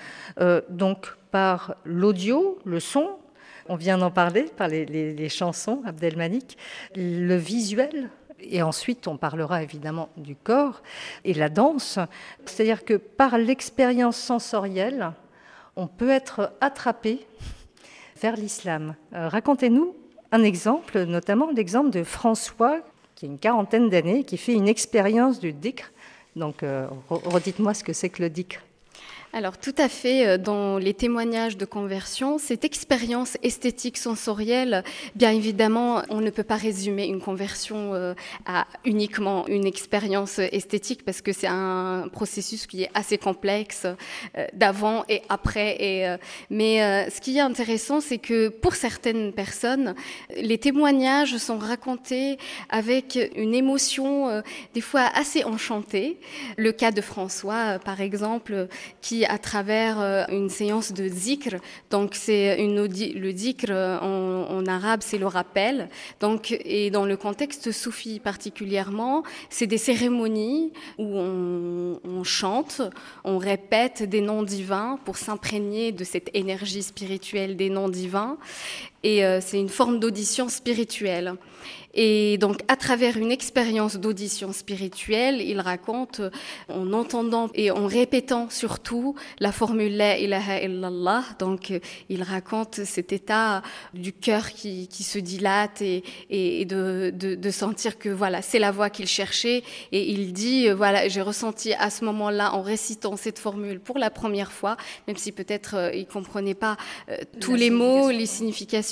[0.68, 3.08] donc par l'audio, le son,
[3.68, 6.56] on vient d'en parler par les, chansons, Abdelmanik,
[6.96, 8.10] le visuel.
[8.40, 10.82] Et ensuite, on parlera évidemment du corps
[11.24, 11.98] et la danse.
[12.44, 15.12] C'est-à-dire que par l'expérience sensorielle,
[15.76, 17.24] on peut être attrapé
[18.20, 18.96] vers l'islam.
[19.14, 19.94] Euh, Racontez-nous
[20.32, 22.80] un exemple, notamment l'exemple de François,
[23.14, 25.92] qui a une quarantaine d'années, qui fait une expérience du dhikr.
[26.34, 28.60] Donc, euh, redites-moi ce que c'est que le dhikr.
[29.34, 35.30] Alors tout à fait, euh, dans les témoignages de conversion, cette expérience esthétique sensorielle, bien
[35.30, 38.12] évidemment, on ne peut pas résumer une conversion euh,
[38.44, 43.86] à uniquement une expérience esthétique parce que c'est un processus qui est assez complexe
[44.36, 46.18] euh, d'avant et après.
[46.50, 49.94] Mais ce qui est intéressant, c'est que pour certaines personnes,
[50.36, 52.36] les témoignages sont racontés
[52.68, 54.42] avec une émotion
[54.74, 56.18] des fois assez enchantée.
[56.56, 58.68] Le cas de François, par exemple,
[59.00, 61.56] qui à travers euh, une séance de zikr.
[61.90, 65.88] Donc c'est une le zikr euh, en, arabe, c'est le rappel.
[66.20, 72.82] Donc et dans le contexte soufi particulièrement, c'est des cérémonies où on, on chante,
[73.24, 78.38] on répète des noms divins pour s'imprégner de cette énergie spirituelle des noms divins.
[79.02, 81.34] Et euh, c'est une forme d'audition spirituelle.
[81.94, 86.30] Et donc, à travers une expérience d'audition spirituelle, il raconte, euh,
[86.68, 92.84] en entendant et en répétant surtout la formule La ilaha illallah, donc euh, il raconte
[92.84, 93.62] cet état
[93.92, 98.58] du cœur qui, qui se dilate et, et de, de, de, sentir que voilà, c'est
[98.58, 99.62] la voie qu'il cherchait.
[99.92, 104.08] Et il dit, voilà, j'ai ressenti à ce moment-là, en récitant cette formule pour la
[104.08, 106.76] première fois, même si peut-être il comprenait pas
[107.10, 108.91] euh, tous les mots, les significations,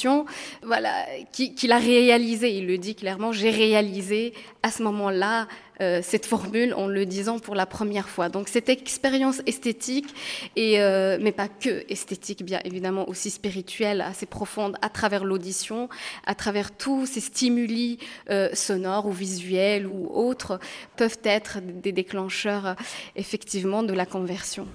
[0.62, 2.56] voilà, qu'il qui a réalisé.
[2.56, 4.32] Il le dit clairement, j'ai réalisé
[4.62, 5.46] à ce moment-là
[5.80, 8.28] euh, cette formule en le disant pour la première fois.
[8.28, 10.14] Donc cette expérience esthétique,
[10.54, 15.88] et, euh, mais pas que esthétique, bien évidemment aussi spirituelle, assez profonde à travers l'audition,
[16.26, 20.60] à travers tous ces stimuli euh, sonores ou visuels ou autres,
[20.96, 22.76] peuvent être des déclencheurs
[23.16, 24.66] effectivement de la conversion.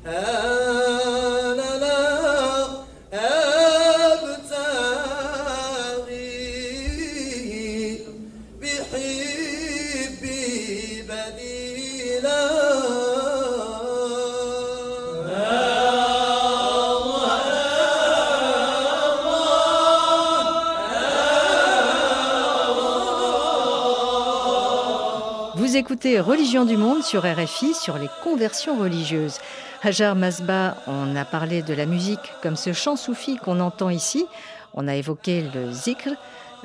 [25.75, 29.39] Vous écoutez Religion du Monde sur RFI sur les conversions religieuses.
[29.83, 34.25] Hajar Masba, on a parlé de la musique comme ce chant soufi qu'on entend ici.
[34.73, 36.11] On a évoqué le zikr.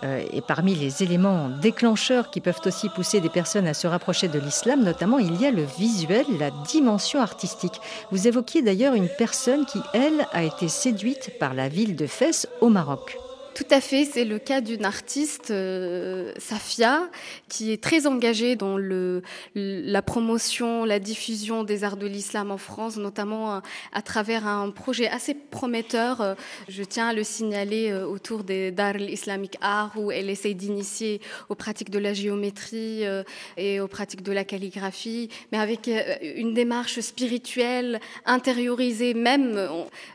[0.05, 4.29] Euh, et parmi les éléments déclencheurs qui peuvent aussi pousser des personnes à se rapprocher
[4.29, 7.81] de l'islam, notamment, il y a le visuel, la dimension artistique.
[8.13, 12.47] Vous évoquiez d'ailleurs une personne qui, elle, a été séduite par la ville de Fès
[12.61, 13.19] au Maroc.
[13.61, 17.11] Tout à fait, c'est le cas d'une artiste, euh, Safia,
[17.51, 18.79] qui est très engagée dans
[19.55, 24.71] la promotion, la diffusion des arts de l'islam en France, notamment à, à, travers un
[24.71, 26.35] projet assez prometteur, euh,
[26.69, 31.21] je tiens à le signaler, euh, autour des Dar Islamic Art, où elle essaie d'initier
[31.51, 33.25] aux pratiques de la géométrie euh,
[33.59, 39.69] et aux pratiques de la calligraphie, mais avec euh, une démarche spirituelle, intériorisée même,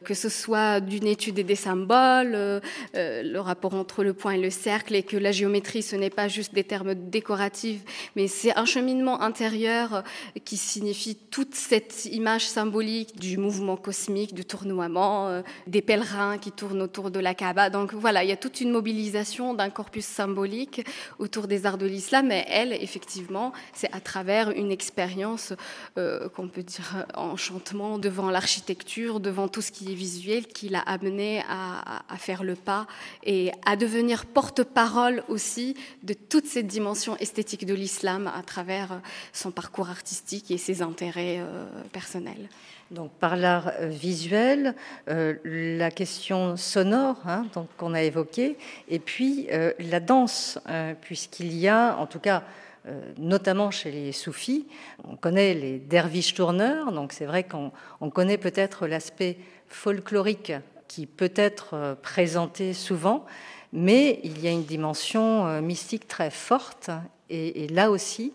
[0.04, 2.62] que ce soit d'une étude des symboles,
[2.96, 6.10] euh, le rapport entre le point et le cercle, et que la géométrie, ce n'est
[6.10, 7.82] pas juste des termes décoratifs,
[8.16, 10.04] mais c'est un cheminement intérieur
[10.46, 16.82] qui signifie toute cette image symbolique du mouvement cosmique, du tournoiement, des pèlerins qui tournent
[16.82, 17.70] autour de la Kaaba.
[17.70, 20.86] Donc voilà, il y a toute une mobilisation d'un corpus symbolique
[21.20, 25.52] autour des arts de l'islam, mais elle, effectivement, c'est à travers une expérience
[25.98, 30.80] euh, qu'on peut dire enchantement devant l'architecture, devant tout ce qui est visuel, qui l'a
[30.80, 32.88] amené à, faire le pas
[33.26, 39.02] et à devenir porte-parole aussi de toute cette dimension esthétique de l'islam à travers
[39.34, 42.50] son parcours artistique et ses intérêts euh, personnels.
[42.92, 44.76] Donc par l'art visuel,
[45.10, 48.58] euh, la question sonore hein, qu'on a évoquée,
[48.90, 52.44] et puis euh, la danse, euh, puisqu'il y a, en tout cas,
[52.88, 54.68] euh, notamment chez les soufis,
[55.04, 60.54] on connaît les derviches tourneurs, donc c'est vrai qu'on connaît peut-être l'aspect folklorique
[60.88, 63.26] qui peut être présenté souvent,
[63.74, 66.90] mais il y a une dimension mystique très forte,
[67.30, 68.34] et, et là aussi,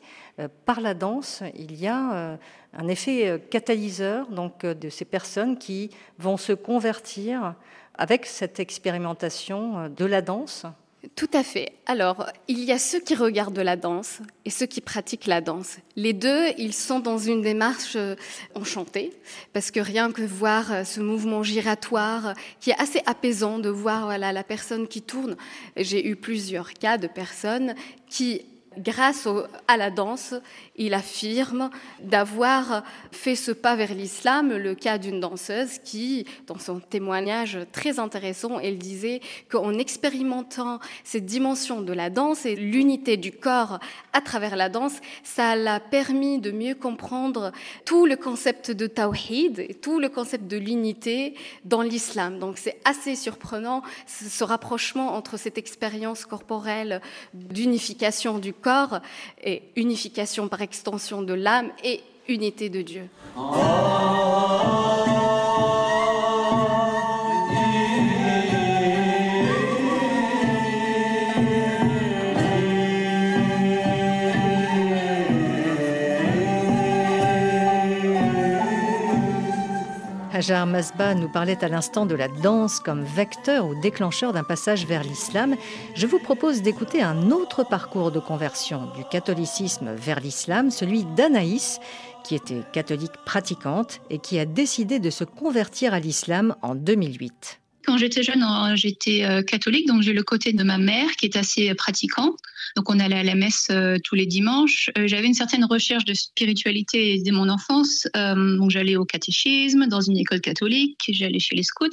[0.64, 2.38] par la danse, il y a
[2.72, 7.54] un effet catalyseur donc, de ces personnes qui vont se convertir
[7.94, 10.66] avec cette expérimentation de la danse
[11.16, 11.72] tout à fait.
[11.86, 15.78] Alors, il y a ceux qui regardent la danse et ceux qui pratiquent la danse.
[15.96, 17.96] Les deux, ils sont dans une démarche
[18.54, 19.12] enchantée,
[19.52, 24.44] parce que rien que voir ce mouvement giratoire, qui est assez apaisant de voir la
[24.44, 25.36] personne qui tourne.
[25.76, 27.74] J'ai eu plusieurs cas de personnes
[28.08, 28.42] qui
[28.78, 29.28] grâce
[29.68, 30.35] à la danse,
[30.76, 36.80] il affirme d'avoir fait ce pas vers l'islam, le cas d'une danseuse qui, dans son
[36.80, 43.33] témoignage très intéressant, elle disait qu'en expérimentant cette dimension de la danse et l'unité du
[43.33, 43.78] corps
[44.12, 47.52] à travers la danse, ça l'a permis de mieux comprendre
[47.85, 52.38] tout le concept de tawhid et tout le concept de l'unité dans l'islam.
[52.38, 57.00] Donc c'est assez surprenant ce rapprochement entre cette expérience corporelle
[57.35, 59.00] d'unification du corps
[59.42, 63.08] et unification par extension de l'âme et unité de Dieu.
[80.40, 84.87] Hajar Masba nous parlait à l'instant de la danse comme vecteur ou déclencheur d'un passage
[84.87, 85.55] vers l'islam.
[85.94, 91.79] Je vous propose d'écouter un autre parcours de conversion du catholicisme vers l'islam, celui d'Anaïs,
[92.24, 97.61] qui était catholique pratiquante et qui a décidé de se convertir à l'islam en 2008.
[97.90, 98.44] Quand j'étais jeune,
[98.76, 102.37] j'étais catholique, donc j'ai le côté de ma mère qui est assez pratiquant.
[102.76, 104.90] Donc on allait à la messe euh, tous les dimanches.
[104.96, 108.07] Euh, J'avais une certaine recherche de spiritualité dès mon enfance.
[108.16, 111.88] Euh, donc j'allais au catéchisme, dans une école catholique, j'allais chez les scouts.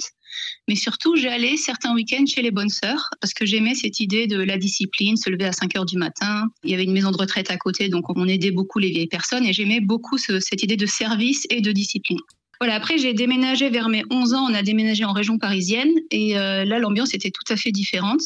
[0.68, 4.38] Mais surtout, j'allais certains week-ends chez les bonnes sœurs parce que j'aimais cette idée de
[4.38, 6.46] la discipline, se lever à 5 heures du matin.
[6.64, 9.08] Il y avait une maison de retraite à côté, donc on aidait beaucoup les vieilles
[9.08, 12.20] personnes et j'aimais beaucoup ce, cette idée de service et de discipline.
[12.60, 16.38] Voilà, après j'ai déménagé vers mes 11 ans, on a déménagé en région parisienne et
[16.38, 18.22] euh, là l'ambiance était tout à fait différente.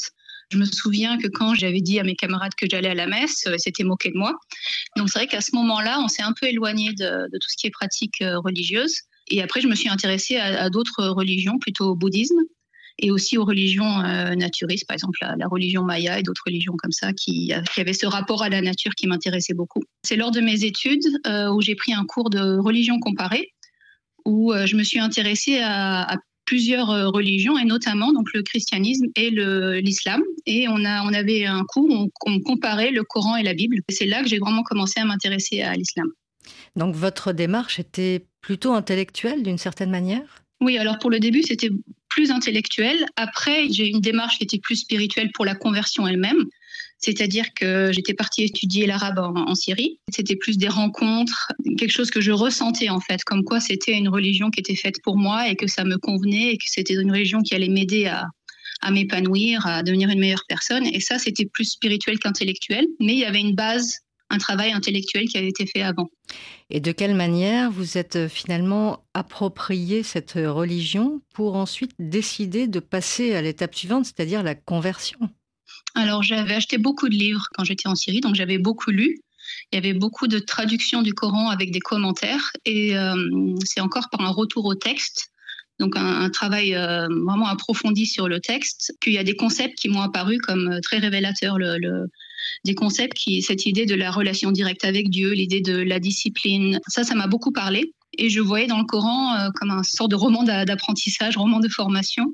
[0.52, 3.46] Je me souviens que quand j'avais dit à mes camarades que j'allais à la messe,
[3.48, 4.34] euh, c'était moqué de moi.
[4.98, 7.68] Donc c'est vrai qu'à ce moment-là, on s'est un peu éloigné de, tout ce qui
[7.68, 8.94] est pratique euh, religieuse.
[9.30, 12.40] Et après, je me suis intéressée à, d'autres religions, plutôt au bouddhisme
[13.00, 16.92] et aussi aux religions euh, naturistes, par exemple la, religion maya et d'autres religions comme
[16.92, 19.82] ça qui, avaient ce rapport à la nature qui m'intéressait beaucoup.
[20.04, 21.06] C'est lors de mes études
[21.52, 23.54] où j'ai pris un cours de religion comparée
[24.26, 29.06] où euh, je me suis intéressée à, à plusieurs religions et notamment donc le christianisme
[29.16, 29.30] et
[29.82, 30.22] l'islam.
[30.46, 33.54] Et on a on avait un cours où on, on comparait le Coran et la
[33.54, 33.78] Bible.
[33.90, 36.08] C'est là que j'ai vraiment commencé à m'intéresser à l'islam.
[36.76, 40.44] Donc votre démarche était plutôt intellectuelle d'une certaine manière?
[40.60, 41.70] Oui alors pour le début c'était
[42.10, 43.06] plus intellectuel.
[43.16, 46.44] Après j'ai une démarche qui était plus spirituelle pour la conversion elle-même
[47.02, 50.00] c'est-à-dire que j'étais partie étudier l'arabe en, Syrie.
[50.14, 54.08] C'était plus des rencontres, quelque chose que je ressentais en fait, comme quoi c'était une
[54.08, 57.12] religion qui était faite pour moi et que ça me convenait et que c'était une
[57.12, 58.28] religion qui allait m'aider à,
[58.82, 60.86] à m'épanouir, à devenir une meilleure personne.
[60.86, 63.98] Et ça, c'était plus spirituel qu'intellectuel, mais il y avait une base
[64.32, 66.10] un travail intellectuel qui avait été fait avant.
[66.70, 72.80] Et de quelle manière vous êtes euh, finalement approprié cette religion pour ensuite décider de
[72.80, 75.20] passer à l'étape suivante, c'est-à-dire la conversion?
[75.96, 79.20] Alors j'avais acheté beaucoup de livres quand j'étais en Syrie, donc j'avais beaucoup lu.
[79.72, 83.16] Il y avait beaucoup de traductions du Coran avec des commentaires et euh,
[83.66, 85.32] c'est encore par un retour au texte
[85.80, 89.90] donc un, travail euh, vraiment approfondi sur le texte, qu'il y a des concepts qui
[89.90, 91.58] m'ont apparu comme très révélateurs.
[91.58, 92.08] Le,
[92.66, 96.80] des concepts qui, cette idée de la relation directe avec Dieu, l'idée de la discipline,
[96.88, 97.94] ça, ça m'a beaucoup parlé.
[98.18, 101.70] Et je voyais dans le Coran euh, comme un sort de roman d'apprentissage, roman de
[101.70, 102.26] formation,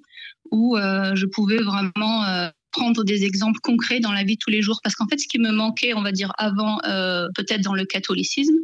[0.51, 4.49] où euh, je pouvais vraiment euh, prendre des exemples concrets dans la vie de tous
[4.49, 4.79] les jours.
[4.83, 6.77] Parce qu'en fait, ce qui me manquait, on va dire, avant,
[7.35, 8.55] peut-être dans le catholicisme,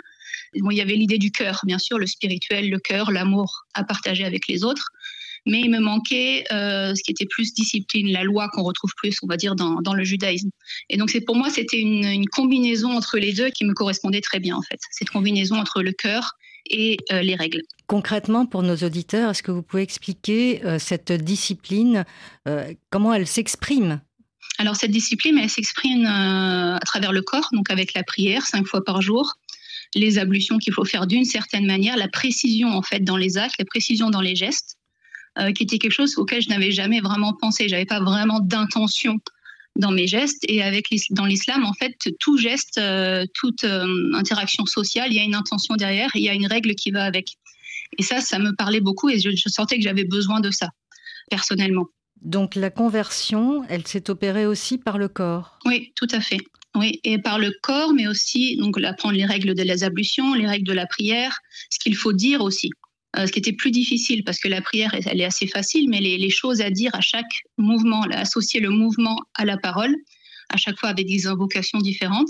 [0.53, 4.24] il y avait l'idée du cœur, bien sûr, le spirituel, le cœur, l'amour à partager
[4.24, 4.91] avec les autres
[5.45, 9.18] mais il me manquait euh, ce qui était plus discipline, la loi qu'on retrouve plus,
[9.24, 10.49] on va dire, dans, dans le judaïsme.
[10.89, 14.22] Et donc c'est pour moi, c'était une, une, combinaison entre les deux qui me correspondait
[14.22, 14.80] très bien, en fait.
[14.91, 16.34] Cette combinaison entre le cœur
[16.66, 17.61] et euh, les règles.
[17.88, 22.05] Concrètement, pour nos auditeurs, est-ce que vous pouvez expliquer euh, cette discipline,
[22.47, 24.01] euh, comment elle s'exprime?
[24.59, 28.84] Alors cette discipline, elle s'exprime à travers le corps, donc avec la prière cinq fois
[28.84, 29.34] par jour,
[29.95, 33.55] les ablutions qu'il faut faire d'une certaine manière, la précision en fait dans les actes,
[33.57, 34.78] la précision dans les gestes,
[35.39, 37.68] euh, qui était quelque chose auquel je n'avais jamais vraiment pensé.
[37.68, 39.18] J'avais pas vraiment d'intention
[39.76, 40.43] dans mes gestes.
[40.47, 45.19] Et avec dans l'islam, en fait, tout geste, euh, toute euh, interaction sociale, il y
[45.19, 47.38] a une intention derrière, il y a une règle qui va avec.
[47.97, 50.69] Et ça, ça me parlait beaucoup et je, je sentais que j'avais besoin de ça,
[51.30, 51.88] personnellement.
[52.21, 56.39] Donc la conversion, elle s'est opérée aussi par le corps Oui, tout à fait.
[56.76, 60.47] Oui, et par le corps, mais aussi donc apprendre les règles de les ablutions, les
[60.47, 61.38] règles de la prière,
[61.69, 62.71] ce qu'il faut dire aussi.
[63.18, 65.99] Euh, ce qui était plus difficile parce que la prière, elle est assez facile, mais
[65.99, 69.95] les, choses à dire à chaque mouvement, associer le mouvement à la parole,
[70.49, 72.30] à chaque fois avec des invocations différentes,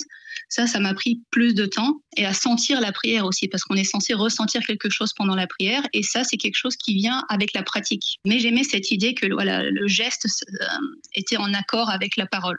[0.49, 3.75] ça, ça m'a pris plus de temps et à sentir la prière aussi parce qu'on
[3.75, 7.23] est censé ressentir quelque chose pendant la prière et ça, c'est quelque chose qui vient
[7.29, 8.19] avec la pratique.
[8.25, 10.65] Mais j'aimais cette idée que voilà, le geste euh,
[11.15, 12.57] était en accord avec la parole.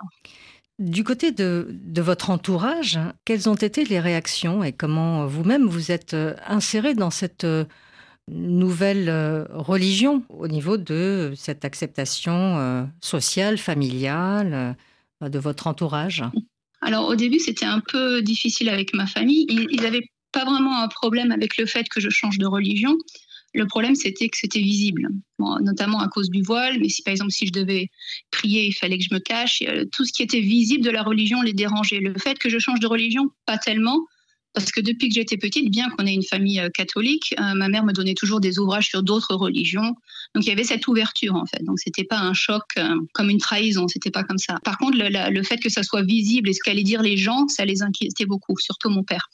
[0.78, 5.92] Du côté de, de, votre entourage, quelles ont été les réactions et comment vous-même vous
[5.92, 7.46] êtes euh, inséré dans cette
[8.28, 14.76] nouvelle euh, religion au niveau de cette acceptation euh, sociale, familiale,
[15.22, 16.22] euh, de votre entourage
[16.80, 19.46] Alors au début, c'était un peu difficile avec ma famille.
[19.48, 22.96] Ils n'avaient pas vraiment un problème avec le fait que je change de religion.
[23.54, 25.08] Le problème, c'était que c'était visible,
[25.38, 26.80] notamment à cause du voile.
[26.80, 27.88] Mais si par exemple, si je devais
[28.32, 29.62] prier, il fallait que je me cache.
[29.92, 32.00] Tout ce qui était visible de la religion les dérangeait.
[32.00, 34.00] Le fait que je change de religion, pas tellement.
[34.54, 37.68] Parce que depuis que j'étais petite, bien qu'on ait une famille euh, catholique, euh, ma
[37.68, 39.96] mère me donnait toujours des ouvrages sur d'autres religions.
[40.34, 41.62] Donc il y avait cette ouverture en fait.
[41.64, 44.58] Donc c'était pas un choc euh, comme une trahison, c'était pas comme ça.
[44.64, 47.48] Par contre, le, le fait que ça soit visible et ce qu'allaient dire les gens,
[47.48, 49.28] ça les inquiétait beaucoup, surtout mon père.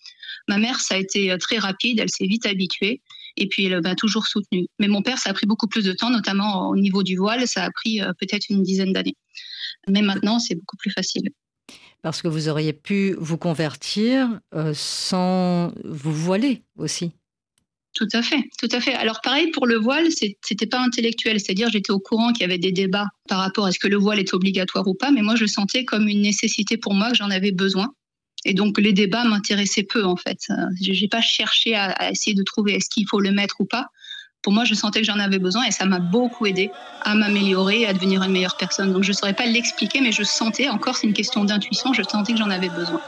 [0.49, 3.03] Ma mère, ça a été très rapide, elle s'est vite habituée
[3.37, 4.67] et puis elle m'a toujours soutenue.
[4.79, 7.47] Mais mon père, ça a pris beaucoup plus de temps, notamment au niveau du voile,
[7.47, 9.17] ça a pris peut-être une dizaine d'années.
[9.87, 11.29] Mais maintenant, c'est beaucoup plus facile
[12.03, 17.13] parce que vous auriez pu vous convertir euh, sans vous voiler aussi.
[17.95, 18.95] Tout à fait, tout à fait.
[18.95, 22.59] Alors pareil pour le voile, c'était pas intellectuel, c'est-à-dire j'étais au courant qu'il y avait
[22.59, 25.35] des débats par rapport à ce que le voile est obligatoire ou pas, mais moi
[25.35, 27.89] je sentais comme une nécessité pour moi que j'en avais besoin.
[28.45, 30.39] Et donc les débats m'intéressaient peu en fait.
[30.51, 33.65] Euh, j'ai pas cherché à, à essayer de trouver est-ce qu'il faut le mettre ou
[33.65, 33.89] pas
[34.43, 36.71] pour moi, je sentais que j'en avais besoin et ça m'a beaucoup aidé
[37.03, 38.93] à m'améliorer et à devenir une meilleure personne.
[38.93, 42.03] Donc je ne saurais pas l'expliquer, mais je sentais, encore c'est une question d'intuition, je
[42.03, 43.01] sentais que j'en avais besoin.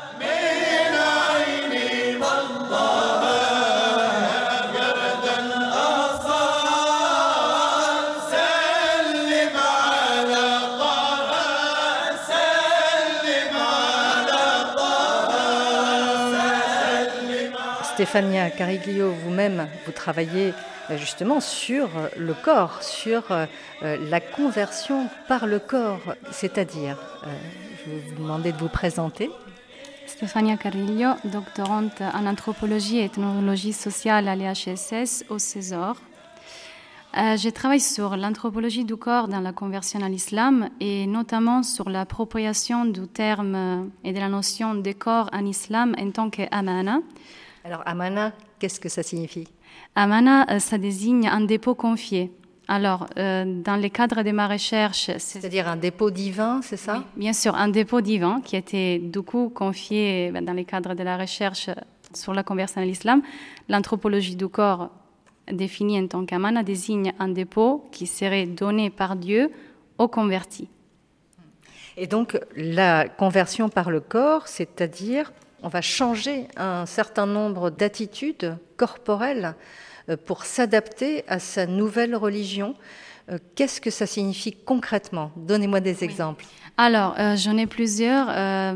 [17.95, 20.53] Stéphania Cariglio, vous-même, vous travaillez
[20.97, 23.47] justement sur euh, le corps, sur euh,
[23.81, 26.97] la conversion par le corps, c'est-à-dire,
[27.85, 29.31] je vais vous demander de vous présenter.
[30.07, 35.97] Stefania Carrillo, doctorante en anthropologie et ethnologie sociale à l'EHSS au César.
[37.17, 41.91] Euh, je travaille sur l'anthropologie du corps dans la conversion à l'islam et notamment sur
[41.91, 47.01] l'appropriation du terme et de la notion de corps en islam en tant qu'amana.
[47.65, 49.47] Alors, amana, qu'est-ce que ça signifie?
[49.95, 52.33] Amana, euh, ça désigne un dépôt confié.
[52.69, 55.11] Alors, euh, dans le cadre de ma recherche...
[55.19, 56.99] C'est-à-dire un dépôt divin, c'est ça?
[56.99, 60.63] Oui, Bien sûr, un dépôt divin qui a été du coup confié ben, dans le
[60.63, 61.69] cadre de la recherche
[62.15, 63.23] sur la conversion à l'islam.
[63.69, 64.91] L'anthropologie du corps
[65.51, 69.51] définie en tant qu'amana désigne un dépôt qui serait donné par Dieu
[69.99, 70.69] aux convertis.
[71.97, 75.33] Et donc, la conversion par le corps, c'est-à-dire
[75.63, 79.55] on va changer un certain nombre d'attitudes corporelles
[80.09, 82.75] euh, pour s'adapter à sa nouvelle religion.
[83.31, 85.31] Euh, qu'est-ce que ça signifie concrètement?
[85.37, 86.45] Donnez-moi des exemples.
[86.77, 88.27] Alors, euh, j'en ai plusieurs.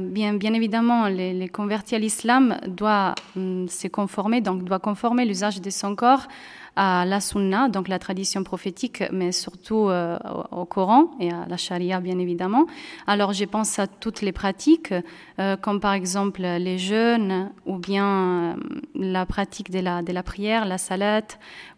[0.00, 5.60] bien, bien évidemment, les, convertis à l'islam doivent hum, se conformer, donc doit conformer l'usage
[5.60, 6.28] de son corps
[6.76, 10.18] à la sunna, donc la tradition prophétique, mais surtout euh,
[10.52, 12.66] au Coran et à la charia, bien évidemment.
[13.06, 14.92] Alors, je pense à toutes les pratiques,
[15.38, 18.54] euh, comme par exemple les jeûnes ou bien euh,
[18.94, 21.22] la pratique de la, de la prière, la salat,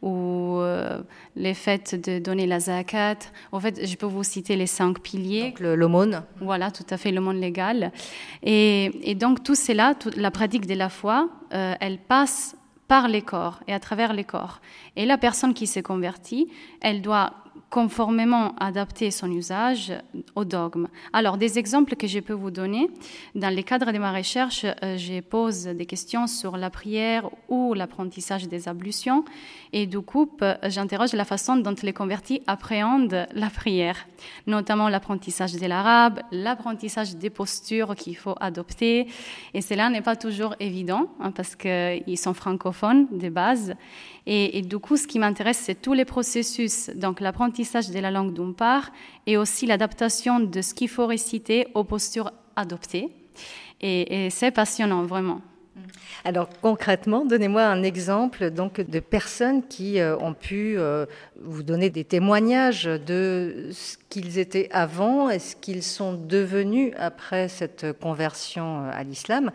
[0.03, 0.61] ou
[1.36, 3.18] les fêtes de donner la zakat.
[3.53, 5.55] En fait, je peux vous citer les cinq piliers.
[5.61, 6.22] L'aumône.
[6.40, 7.92] Voilà, tout à fait, l'aumône légal.
[8.42, 12.57] Et, et donc, tout cela, toute la pratique de la foi, elle passe
[12.89, 14.61] par les corps et à travers les corps.
[14.97, 17.34] Et la personne qui s'est convertie, elle doit
[17.70, 19.92] conformément adapter son usage
[20.34, 20.88] au dogme.
[21.12, 22.90] Alors, des exemples que je peux vous donner.
[23.34, 27.74] Dans le cadre de ma recherche, euh, je pose des questions sur la prière ou
[27.74, 29.24] l'apprentissage des ablutions.
[29.72, 30.30] Et du coup,
[30.64, 34.06] j'interroge la façon dont les convertis appréhendent la prière,
[34.46, 39.09] notamment l'apprentissage de l'arabe, l'apprentissage des postures qu'il faut adopter.
[39.54, 43.74] Et cela n'est pas toujours évident hein, parce qu'ils sont francophones de base.
[44.30, 48.32] Et, du coup, ce qui m'intéresse, c'est tous les processus, donc l'apprentissage de la langue
[48.32, 48.90] d'une part,
[49.26, 53.09] et aussi l'adaptation de ce qu'il faut réciter aux postures adoptées.
[53.80, 55.40] Et, c'est passionnant, vraiment.
[56.24, 61.07] Alors concrètement, donnez-moi un exemple donc de personnes qui euh, ont pu euh,
[61.40, 67.46] vous donner des témoignages de ce qu'ils étaient avant et ce qu'ils sont devenus après
[67.46, 69.53] cette conversion euh, à l'islam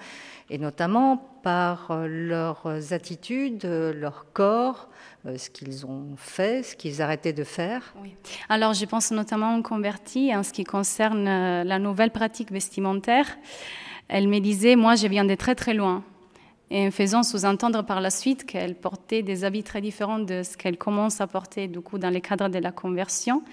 [0.50, 4.90] et notamment par leurs attitudes, leur corps,
[5.38, 7.94] ce qu'ils ont fait, ce qu'ils arrêtaient de faire.
[8.50, 13.38] Alors, je pense notamment aux convertis en ce qui concerne euh, la nouvelle pratique vestimentaire.
[14.10, 16.04] Elle me disait, moi, je viens de très très loin.
[16.70, 20.58] Et en faisant sous-entendre par la suite qu'elle portait des habits très différents de ce
[20.58, 23.44] qu'elle commence à porter du coup dans le cadre de la conversion.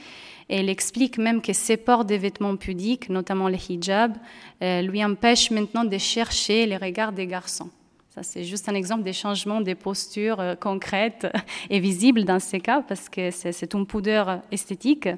[0.48, 4.16] Et elle explique même que ses ports des vêtements pudiques, notamment le hijab,
[4.62, 7.70] euh, lui empêchent maintenant de chercher les regards des garçons.
[8.12, 11.28] Ça, c'est juste un exemple des changements des postures euh, concrètes
[11.70, 15.08] et visibles dans ces cas, parce que c'est une poudre esthétique.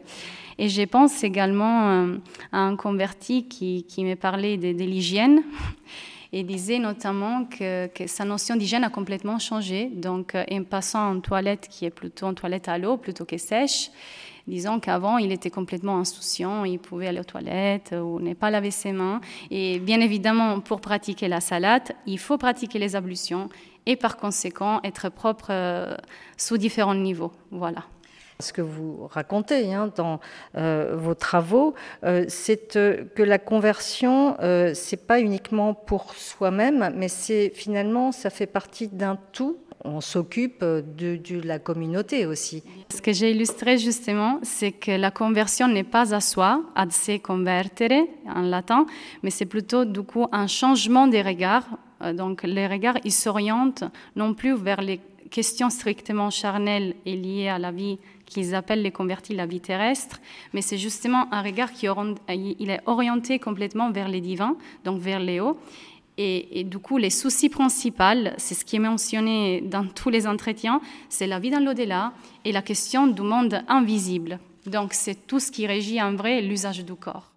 [0.58, 2.16] Et je pense également euh,
[2.52, 5.42] à un converti qui, qui me parlait de, l'hygiène
[6.34, 9.86] et disait notamment que, que sa notion d'hygiène a complètement changé.
[9.94, 13.90] Donc, en passant en toilette qui est plutôt en toilette à l'eau plutôt que sèche,
[14.46, 18.70] Disons qu'avant, il était complètement insouciant, il pouvait aller aux toilettes ou ne pas laver
[18.70, 19.20] ses mains.
[19.50, 23.48] Et bien évidemment, pour pratiquer la salade, il faut pratiquer les ablutions
[23.86, 25.96] et par conséquent être propre euh,
[26.36, 27.32] sous différents niveaux.
[27.50, 27.84] Voilà
[28.40, 30.18] ce que vous racontez hein, dans
[30.56, 34.36] euh, vos travaux, euh, c'est que la conversion,
[34.74, 40.64] c'est pas uniquement pour soi-même, mais c'est finalement ça fait partie d'un tout on s'occupe
[40.64, 42.62] de, la communauté aussi.
[42.90, 47.18] Ce que j'ai illustré justement, c'est que la conversion n'est pas à soi, ad se
[47.18, 48.86] convertere en latin,
[49.22, 51.66] mais c'est plutôt du coup un changement des regards.
[52.02, 53.84] Euh, donc les regards, ils s'orientent
[54.16, 58.92] non plus vers les questions strictement charnelles et liées à la vie qu'ils appellent les
[58.92, 60.20] convertis la vie terrestre,
[60.52, 65.40] mais c'est justement un regard qui est orienté complètement vers les divins, donc vers les
[65.40, 65.58] hauts,
[66.22, 70.80] et, du coup, les soucis principaux, c'est ce qui est mentionné dans tous les entretiens,
[71.08, 72.12] c'est la vie dans l'au-delà
[72.44, 74.38] et la question du monde invisible.
[74.66, 77.32] Donc, c'est tout ce qui régit en vrai l'usage du corps.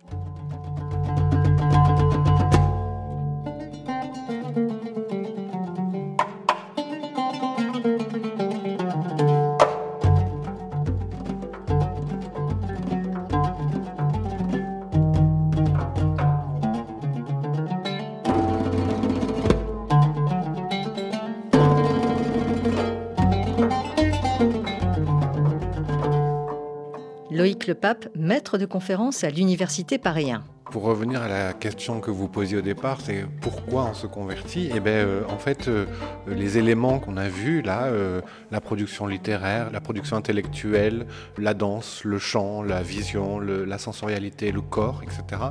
[27.67, 30.43] Le Pape, maître de conférence à l'Université Paris 1.
[30.71, 34.69] Pour revenir à la question que vous posiez au départ, c'est pourquoi on se convertit?
[34.75, 35.85] Eh bien, euh, en fait, euh,
[36.27, 41.07] les éléments qu'on a vus là, euh, la production littéraire, la production intellectuelle,
[41.37, 45.41] la danse, le chant, la vision, la sensorialité, le corps, etc.,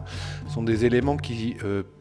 [0.48, 1.56] sont des éléments qui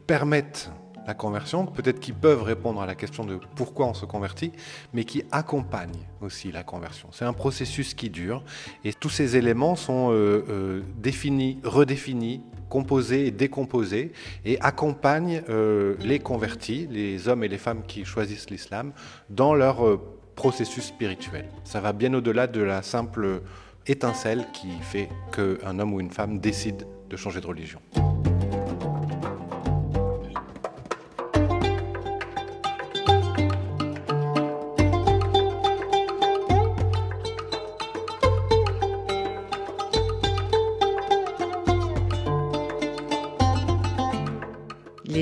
[0.06, 0.70] permettent
[1.06, 4.52] la conversion, peut-être qui peuvent répondre à la question de pourquoi on se convertit,
[4.92, 5.90] mais qui accompagnent
[6.20, 7.08] aussi la conversion.
[7.12, 8.42] C'est un processus qui dure
[8.84, 14.12] et tous ces éléments sont euh, euh, définis, redéfinis, composés et décomposés
[14.44, 18.92] et accompagnent euh, les convertis, les hommes et les femmes qui choisissent l'islam,
[19.30, 20.00] dans leur
[20.34, 21.48] processus spirituel.
[21.64, 23.42] Ça va bien au-delà de la simple
[23.86, 27.80] étincelle qui fait qu'un homme ou une femme décide de changer de religion.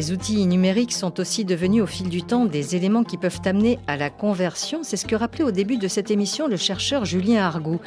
[0.02, 3.78] Les outils numériques sont aussi devenus au fil du temps des éléments qui peuvent amener
[3.86, 4.80] à la conversion.
[4.82, 7.78] C'est ce que rappelait au début de cette émission le chercheur Julien Argou.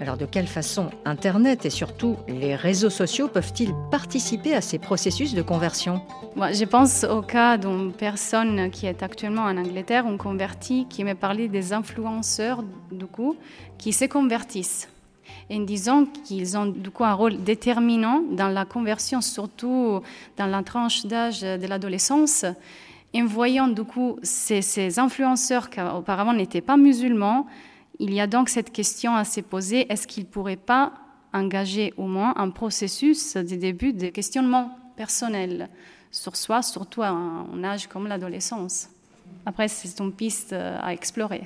[0.00, 5.34] Alors de quelle façon Internet et surtout les réseaux sociaux peuvent-ils participer à ces processus
[5.34, 6.00] de conversion?
[6.36, 11.04] Moi, Je pense au cas d'une personne qui est actuellement en Angleterre, un converti, qui
[11.04, 13.36] m'a parlé des influenceurs du coup,
[13.76, 14.88] qui se convertissent
[15.50, 20.00] en disant qu'ils ont du coup un rôle déterminant dans la conversion, surtout
[20.36, 22.44] dans la tranche d'âge de l'adolescence.
[23.14, 27.46] En voyant du coup ces, ces influenceurs qui auparavant n'étaient pas musulmans,
[27.98, 30.92] il y a donc cette question à se poser, est-ce qu'ils ne pourraient pas
[31.32, 35.68] engager au moins un processus de début de questionnement personnel
[36.10, 38.88] sur soi, surtout à un âge comme l'adolescence?
[39.44, 41.44] Après, c'est une piste à explorer.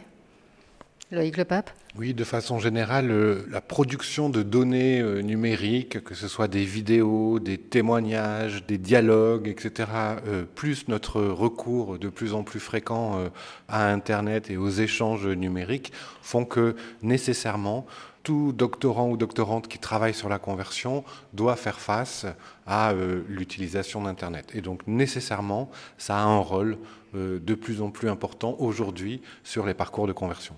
[1.98, 6.64] Oui, de façon générale, euh, la production de données euh, numériques, que ce soit des
[6.64, 9.90] vidéos, des témoignages, des dialogues, etc.,
[10.26, 13.30] euh, plus notre recours de plus en plus fréquent
[13.68, 15.92] à Internet et aux échanges numériques,
[16.22, 17.84] font que nécessairement,
[18.22, 21.04] tout doctorant ou doctorante qui travaille sur la conversion
[21.34, 22.24] doit faire face
[22.66, 22.94] à
[23.28, 24.52] l'utilisation d'Internet.
[24.54, 26.78] Et donc nécessairement, ça a un rôle
[27.12, 30.54] de plus en plus important aujourd'hui sur les parcours de conversion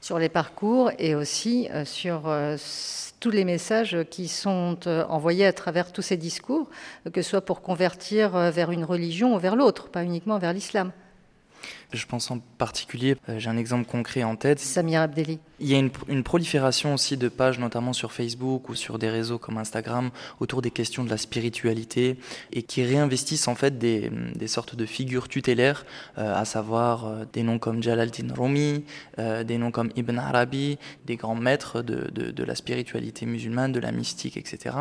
[0.00, 2.56] sur les parcours et aussi euh, sur euh,
[3.20, 6.68] tous les messages qui sont euh, envoyés à travers tous ces discours,
[7.12, 10.92] que ce soit pour convertir vers une religion ou vers l'autre, pas uniquement vers l'islam.
[11.92, 14.58] Je pense en particulier, j'ai un exemple concret en tête.
[14.58, 15.38] Samir Abdelli.
[15.58, 19.38] Il y a une, prolifération aussi de pages, notamment sur Facebook ou sur des réseaux
[19.38, 22.18] comme Instagram, autour des questions de la spiritualité
[22.52, 24.10] et qui réinvestissent en fait des,
[24.48, 25.86] sortes de figures tutélaires,
[26.18, 28.84] euh, à savoir euh, des noms comme Jalal-Din Rumi,
[29.18, 30.76] euh, des noms comme Ibn Arabi,
[31.06, 34.76] des grands maîtres de, la spiritualité musulmane, de la mystique, etc.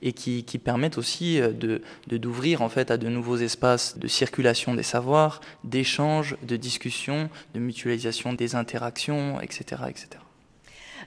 [0.00, 4.82] Et qui, permettent aussi de d'ouvrir en fait à de nouveaux espaces de circulation des
[4.82, 10.08] savoirs, d'échange, de discussion, de mutualisation des interactions, etc., etc.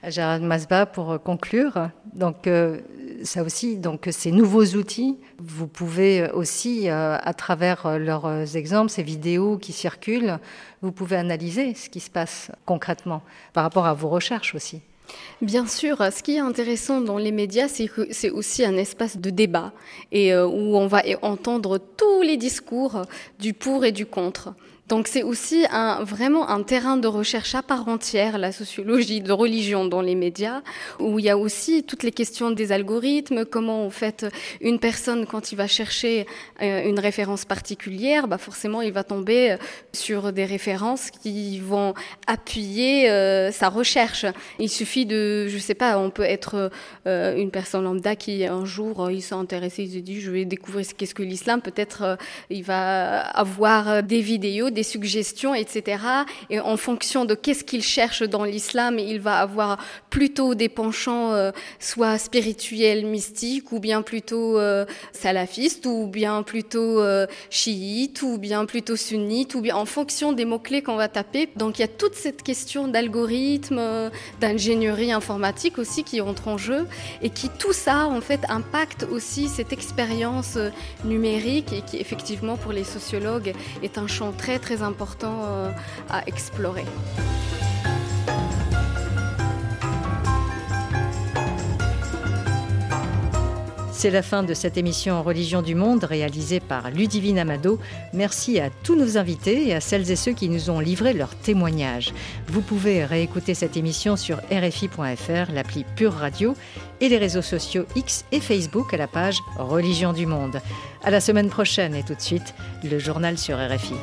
[0.08, 2.82] Gérard Masba, pour conclure, donc euh,
[3.24, 9.04] ça aussi, donc ces nouveaux outils, vous pouvez aussi, euh, à travers leurs exemples, ces
[9.04, 10.40] vidéos qui circulent,
[10.82, 13.22] vous pouvez analyser ce qui se passe concrètement
[13.54, 14.82] par rapport à vos recherches aussi.
[15.42, 19.18] Bien sûr, ce qui est intéressant dans les médias, c'est que c'est aussi un espace
[19.18, 19.74] de débat
[20.12, 23.04] et euh, où on va entendre tous les discours
[23.40, 24.54] du pour et du contre.
[24.90, 25.64] Donc c'est aussi
[26.02, 30.62] vraiment un terrain de recherche à part entière, la sociologie de religion dans les médias,
[31.00, 34.26] où il y a aussi toutes les questions des algorithmes, comment en fait
[34.60, 36.28] une personne quand il va chercher
[36.62, 39.58] euh, une référence particulière, bah forcément il va tomber euh,
[39.94, 41.94] sur des références qui vont
[42.28, 44.26] appuyer euh, sa recherche.
[44.60, 46.72] Il suffit de, je sais pas, on peut être
[47.06, 50.86] une personne lambda qui un jour il s'est intéressé, il se dit je vais découvrir
[50.86, 52.18] ce qu'est-ce que l'islam, peut-être
[52.50, 56.04] il va avoir des vidéos des suggestions, etc.
[56.50, 59.78] Et en fonction de qu'est-ce qu'il cherche dans l'islam, il va avoir
[60.10, 67.00] plutôt des penchants euh, soit spirituels, mystiques, ou bien plutôt euh, salafistes, ou bien plutôt
[67.00, 71.50] euh, chiites, ou bien plutôt sunnites, ou bien en fonction des mots-clés qu'on va taper.
[71.56, 76.86] Donc il y a toute cette question d'algorithme, d'ingénierie informatique aussi qui entre en jeu,
[77.22, 80.58] et qui tout ça en fait impacte aussi cette expérience
[81.06, 85.72] numérique et qui effectivement pour les sociologues est un champ très très important euh,
[86.10, 86.86] à explorer.
[93.96, 97.80] C'est la fin de cette émission Religion du Monde réalisée par Ludivine Amado.
[98.12, 101.36] Merci à tous nos invités et à celles et ceux qui nous ont livré leurs
[101.36, 102.12] témoignages.
[102.48, 106.56] Vous pouvez réécouter cette émission sur RFI.fr, l'appli Pure Radio
[107.02, 110.60] et les réseaux sociaux X et Facebook à la page Religion du Monde.
[111.04, 113.94] À la semaine prochaine et tout de suite, le journal sur RFI.